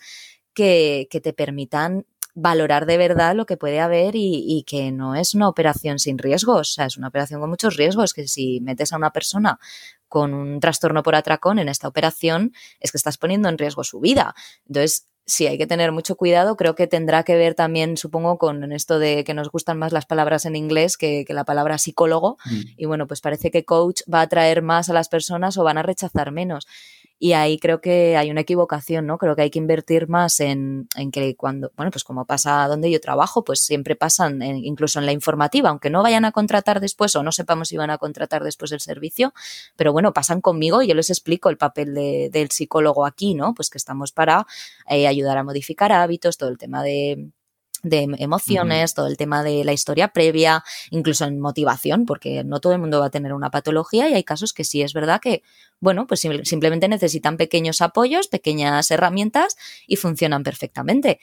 [0.54, 2.06] que, que te permitan
[2.36, 6.72] valorar de verdad lo que puede haber y, que no es una operación sin riesgos,
[6.72, 9.60] o sea, es una operación con muchos riesgos, que si metes a una persona
[10.10, 14.00] con un trastorno por atracón en esta operación, es que estás poniendo en riesgo su
[14.00, 14.36] vida.
[14.68, 16.58] Entonces, sí, hay que tener mucho cuidado.
[16.58, 20.06] Creo que tendrá que ver también, supongo, con esto de que nos gustan más las
[20.06, 22.38] palabras en inglés que, la palabra psicólogo.
[22.46, 22.62] Mm.
[22.78, 25.78] Y bueno, pues parece que coach va a atraer más a las personas o van
[25.78, 26.68] a rechazar menos.
[27.20, 29.18] Y ahí creo que hay una equivocación, ¿no?
[29.18, 32.90] Creo que hay que invertir más en, en que cuando, bueno, pues como pasa donde
[32.90, 37.16] yo trabajo, pues siempre pasan, incluso en la informativa, aunque no vayan a contratar después
[37.18, 39.34] o no sepamos si van a contratar después el servicio,
[39.76, 43.54] pero bueno, pasan conmigo y yo les explico el papel del psicólogo aquí, ¿no?
[43.54, 44.48] Pues que estamos para
[44.90, 47.32] eh, ayudar a modificar hábitos, todo el tema de
[47.84, 52.74] de emociones, todo el tema de la historia previa, incluso en motivación, porque no todo
[52.74, 55.44] el mundo va a tener una patología y hay casos que sí es verdad que,
[55.80, 59.56] bueno, pues simplemente necesitan pequeños apoyos, pequeñas herramientas
[59.88, 61.20] y funcionan perfectamente.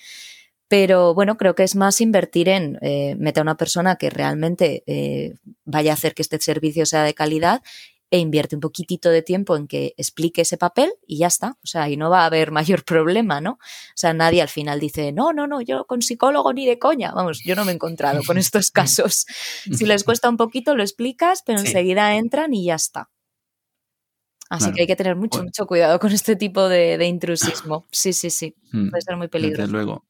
[0.69, 4.83] Pero bueno, creo que es más invertir en eh, meter a una persona que realmente
[4.87, 5.35] eh,
[5.65, 7.63] vaya a hacer que este servicio sea de calidad
[8.11, 11.59] e invierte un poquitito de tiempo en que explique ese papel y ya está.
[11.63, 13.53] O sea, y no va a haber mayor problema, ¿no?
[13.53, 17.13] O sea, nadie al final dice, no, no, no, yo con psicólogo ni de coña.
[17.13, 19.27] Vamos, yo no me he encontrado con estos casos.
[19.73, 23.11] Si les cuesta un poquito, lo explicas, pero enseguida entran y ya está.
[24.49, 27.87] Así que hay que tener mucho, mucho cuidado con este tipo de, intrusismo.
[27.91, 28.55] Sí, sí, sí.
[28.73, 29.63] Mm, Puede ser muy peligroso.
[29.63, 30.05] Desde luego.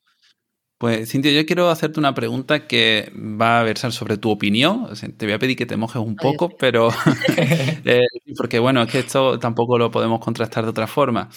[0.79, 4.89] Pues Cintia, yo quiero hacerte una pregunta que va a versar sobre tu opinión.
[5.17, 6.91] te voy a pedir que te mojes un poco, pero
[7.85, 8.07] eh,
[8.37, 11.31] porque bueno, es que esto tampoco lo podemos contrastar de otra forma.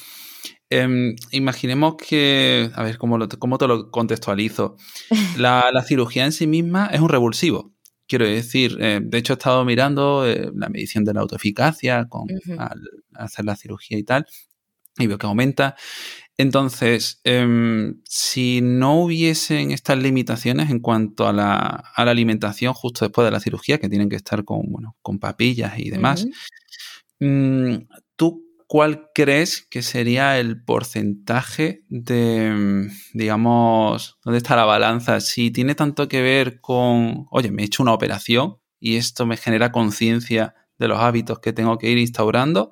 [0.69, 4.75] Em, imaginemos que, a ver, ¿cómo, cómo te lo contextualizo?
[5.37, 7.73] La, cirugía en sí misma es un revulsivo.
[8.07, 12.27] Quiero decir, eh, de hecho he estado mirando eh, la medición de la autoeficacia con,
[12.57, 12.81] al
[13.13, 14.25] hacer la cirugía y tal,
[14.97, 15.75] y veo que aumenta.
[16.39, 23.31] Entonces, em, si no hubiesen estas limitaciones en cuanto a la, alimentación justo después de
[23.31, 26.27] la cirugía, que tienen que estar con, bueno, con papillas y demás,
[27.19, 27.75] mm,
[28.15, 35.19] ¿tú cuál crees que sería el porcentaje de, digamos, dónde está la balanza?
[35.19, 39.35] Si tiene tanto que ver con, oye, me he hecho una operación y esto me
[39.35, 42.71] genera conciencia de los hábitos que tengo que ir instaurando,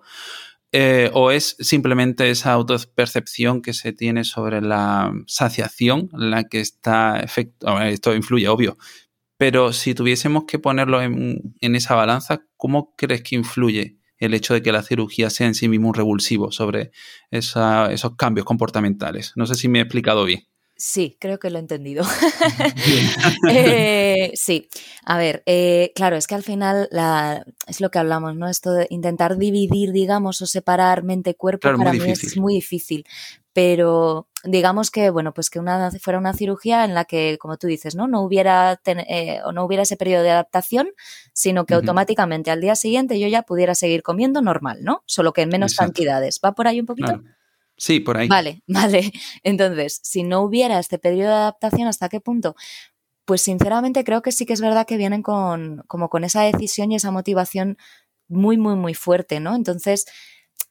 [0.72, 7.20] eh, ¿O es simplemente esa autopercepción que se tiene sobre la saciación la que está
[7.20, 7.82] efecto?
[7.82, 8.78] Esto influye, obvio.
[9.38, 14.64] Pero si tuviésemos que ponerlo en, esa balanza, ¿cómo crees que influye el hecho de
[14.64, 16.92] que la cirugía sea en sí mismo un revulsivo sobre
[17.32, 19.34] esos cambios comportamentales?
[19.36, 20.48] No sé si me he explicado bien.
[20.78, 22.04] Sí, creo que lo he entendido.
[23.50, 24.68] Eh, sí,
[25.06, 28.50] a ver, eh, claro, es que al final la, es lo que hablamos, ¿no?
[28.50, 33.06] Esto de intentar dividir, digamos, o separar mente-cuerpo para mí es muy difícil.
[33.54, 37.68] Pero digamos que, bueno, pues que una, fuera una cirugía en la que, como tú
[37.68, 38.08] dices, ¿no?
[38.08, 40.90] No hubiera, eh, o no hubiera ese periodo de adaptación,
[41.34, 45.04] sino que automáticamente al día siguiente yo ya pudiera seguir comiendo normal, ¿no?
[45.06, 46.40] Solo que en menos cantidades.
[46.44, 47.22] ¿Va por ahí un poquito?
[47.78, 48.28] Sí, por ahí.
[48.28, 49.12] Vale, vale.
[49.44, 52.56] Entonces, si no hubiera este periodo de adaptación, ¿hasta qué punto?
[53.26, 56.92] Pues sinceramente creo que sí que es verdad que vienen con, como con esa decisión
[56.92, 57.78] y esa motivación
[58.28, 59.56] muy, muy, muy fuerte, ¿no?
[59.56, 60.06] Entonces,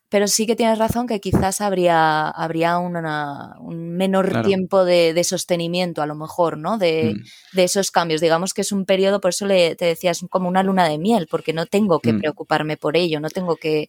[0.09, 6.07] pero sí que tienes razón que quizás habría, habría un menor tiempo de, sostenimiento, a
[6.07, 6.79] lo mejor, ¿no?
[6.79, 7.57] De, mm.
[7.57, 8.21] de, esos cambios.
[8.21, 10.99] Digamos que es un periodo, por eso le, te decía, es como una luna de
[10.99, 12.21] miel, porque no tengo que mm.
[12.21, 13.89] preocuparme por ello, no tengo que,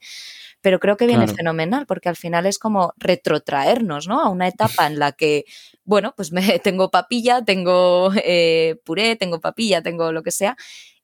[0.67, 4.19] pero creo que viene fenomenal porque al final es como retrotraernos, ¿no?
[4.19, 5.45] A una etapa en la que,
[5.85, 10.57] bueno, pues me, tengo papilla, tengo eh, puré, tengo papilla, tengo lo que sea,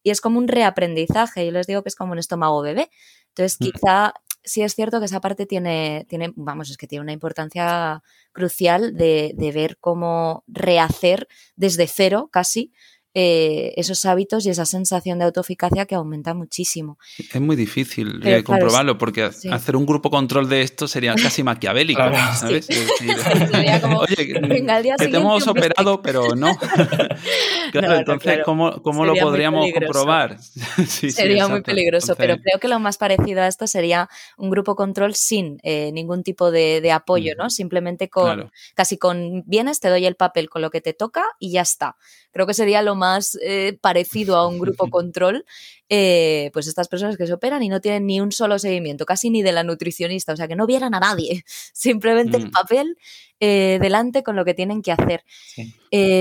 [0.04, 1.46] y es como un reaprendizaje.
[1.46, 2.90] Yo les digo que es como un estómago bebé.
[3.30, 7.14] Entonces, quizá sí es cierto que esa parte tiene, tiene, vamos, es que tiene una
[7.14, 8.04] importancia
[8.34, 12.74] crucial de, de ver cómo rehacer desde cero casi
[13.16, 16.98] eh, esos hábitos y esa sensación de autoeficacia que aumenta muchísimo.
[17.18, 22.02] Es muy difícil eh, comprobarlo porque hacer un grupo control de esto sería casi maquiavélico,
[22.36, 22.68] ¿sabes?
[24.00, 24.16] Oye,
[24.98, 26.58] que te hemos operado, pero no.
[27.72, 30.38] claro, entonces, ¿cómo, lo podríamos comprobar?
[30.88, 35.16] sería muy peligroso, pero creo que lo más parecido a esto sería un grupo control
[35.16, 37.50] sin eh, ningún tipo de, apoyo, ¿no?
[37.50, 41.52] Simplemente con, casi con vienes, te doy el papel con lo que te toca y
[41.52, 41.96] ya está.
[42.34, 45.46] Creo que sería lo más eh, parecido a un grupo control,
[45.88, 49.30] eh, pues estas personas que se operan y no tienen ni un solo seguimiento, casi
[49.30, 52.52] ni de la nutricionista, o sea, que no vieran a nadie, simplemente el mm.
[52.52, 52.98] papel
[53.40, 55.24] eh, delante con lo que tienen que hacer.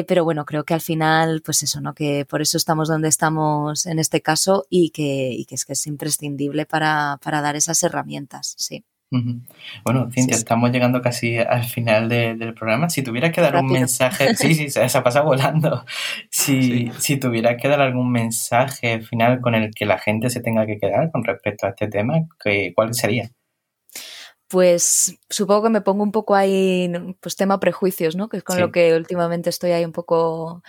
[0.07, 1.95] pero bueno, creo que al final, pues eso, ¿no?
[1.95, 5.73] Que por eso estamos donde estamos en este caso y que, y que es que
[5.73, 8.85] es imprescindible para, para dar esas herramientas, sí.
[9.85, 12.89] Bueno, Cintia, estamos llegando casi al final del programa.
[12.89, 15.85] Si tuvieras que dar un mensaje, sí, sí, se, ha pasado volando.
[16.31, 20.67] Si, si tuvieras que dar algún mensaje final con el que la gente se tenga
[20.67, 22.27] que quedar con respecto a este tema,
[22.75, 23.31] ¿cuál sería?
[24.49, 26.91] Pues supongo que me pongo un poco ahí,
[27.21, 28.29] pues tema prejuicios, ¿no?
[28.29, 30.63] Que es con lo que últimamente estoy ahí un poco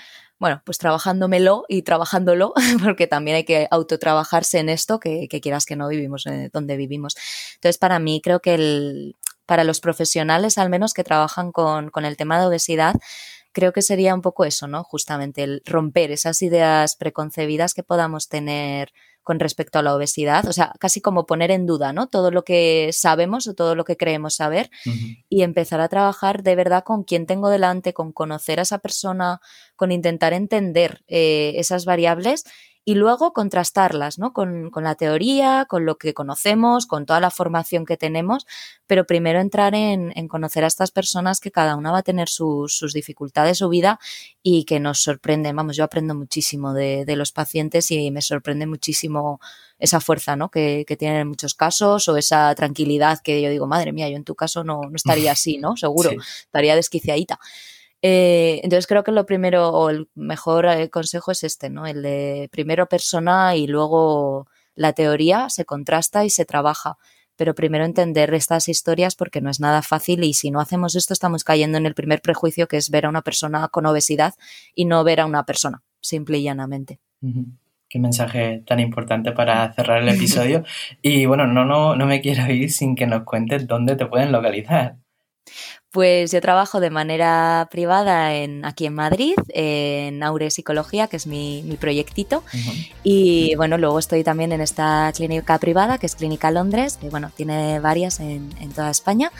[0.44, 5.78] bueno, pues trabajándomelo y trabajándolo, porque también hay que autotrabajarse en esto, que, quieras que
[5.78, 7.16] no vivimos eh, donde vivimos.
[7.56, 9.16] Entonces, para mí, creo que el,
[9.46, 12.96] para los profesionales, al menos que trabajan con, con el tema de obesidad,
[13.54, 14.84] creo que sería un poco eso, ¿no?
[14.84, 18.92] Justamente el romper esas ideas preconcebidas que podamos tener
[19.24, 22.08] con respecto a la obesidad, o sea, casi como poner en duda, ¿no?
[22.08, 24.70] Todo lo que sabemos o todo lo que creemos saber
[25.30, 29.40] y empezar a trabajar de verdad con quien tengo delante, con conocer a esa persona,
[29.76, 32.44] con intentar entender eh, esas variables
[32.86, 34.34] y luego contrastarlas ¿no?
[34.34, 38.46] con, la teoría, con lo que conocemos, con toda la formación que tenemos,
[38.88, 42.92] pero primero entrar en, conocer a estas personas que cada una va a tener sus,
[42.94, 44.00] dificultades, su vida
[44.42, 45.56] y que nos sorprenden.
[45.56, 49.40] Vamos, yo aprendo muchísimo de, los pacientes y me sorprende muchísimo
[49.80, 50.50] esa fuerza ¿no?
[50.50, 54.24] que, tienen en muchos casos o esa tranquilidad que yo digo, madre mía, yo en
[54.24, 55.78] tu caso no, estaría así, ¿no?
[55.78, 56.12] Seguro,
[56.46, 57.40] estaría desquiciadita.
[58.06, 61.88] Eh, entonces creo que lo primero o el mejor eh, consejo es este, ¿no?
[61.88, 66.98] El de primero persona y luego la teoría se contrasta y se trabaja.
[67.38, 71.14] Pero primero entender estas historias porque no es nada fácil y si no hacemos esto
[71.14, 74.34] estamos cayendo en el primer prejuicio que es ver a una persona con obesidad
[74.76, 77.00] y no ver a una persona, simple y llanamente.
[77.90, 80.66] Qué mensaje tan importante para cerrar el episodio.
[81.02, 84.34] y bueno, no, no, no me quiero ir sin que nos cuentes dónde te pueden
[84.34, 84.98] localizar.
[85.94, 91.28] Pues yo trabajo de manera privada en, aquí en Madrid, en Aure Psicología, que es
[91.28, 92.44] mi, mi proyectito.
[93.04, 97.32] Y bueno, luego estoy también en esta clínica privada, que es Clínica Londres, que bueno,
[97.36, 99.32] tiene varias en, en toda España.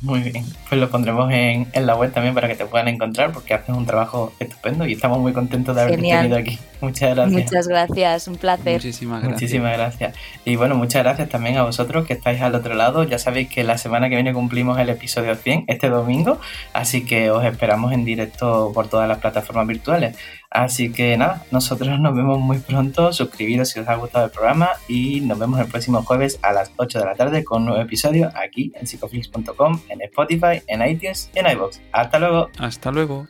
[0.03, 3.33] Muy bien, pues lo pondremos en, en, la web también para que te puedan encontrar
[3.33, 6.59] porque haces un trabajo estupendo y estamos muy contentos de haberte tenido aquí.
[6.81, 7.43] Muchas gracias.
[7.43, 8.75] Muchas gracias, un placer.
[8.75, 9.41] Muchísimas gracias.
[9.41, 10.17] Muchísimas gracias.
[10.45, 13.05] Y bueno, muchas gracias también a vosotros que estáis al otro lado.
[13.05, 16.39] Ya sabéis que la semana que viene cumplimos el episodio 100, este domingo,
[16.73, 20.17] así que os esperamos en directo por todas las plataformas virtuales.
[20.51, 23.13] Así que nada, nosotros nos vemos muy pronto.
[23.13, 26.73] Suscribiros si os ha gustado el programa y nos vemos el próximo jueves a las
[26.77, 31.31] 8 de la tarde con un nuevo episodio aquí en psicoflix.com, en Spotify, en iTunes
[31.35, 31.81] y en iBox.
[31.93, 32.51] Hasta luego.
[32.59, 33.27] Hasta luego.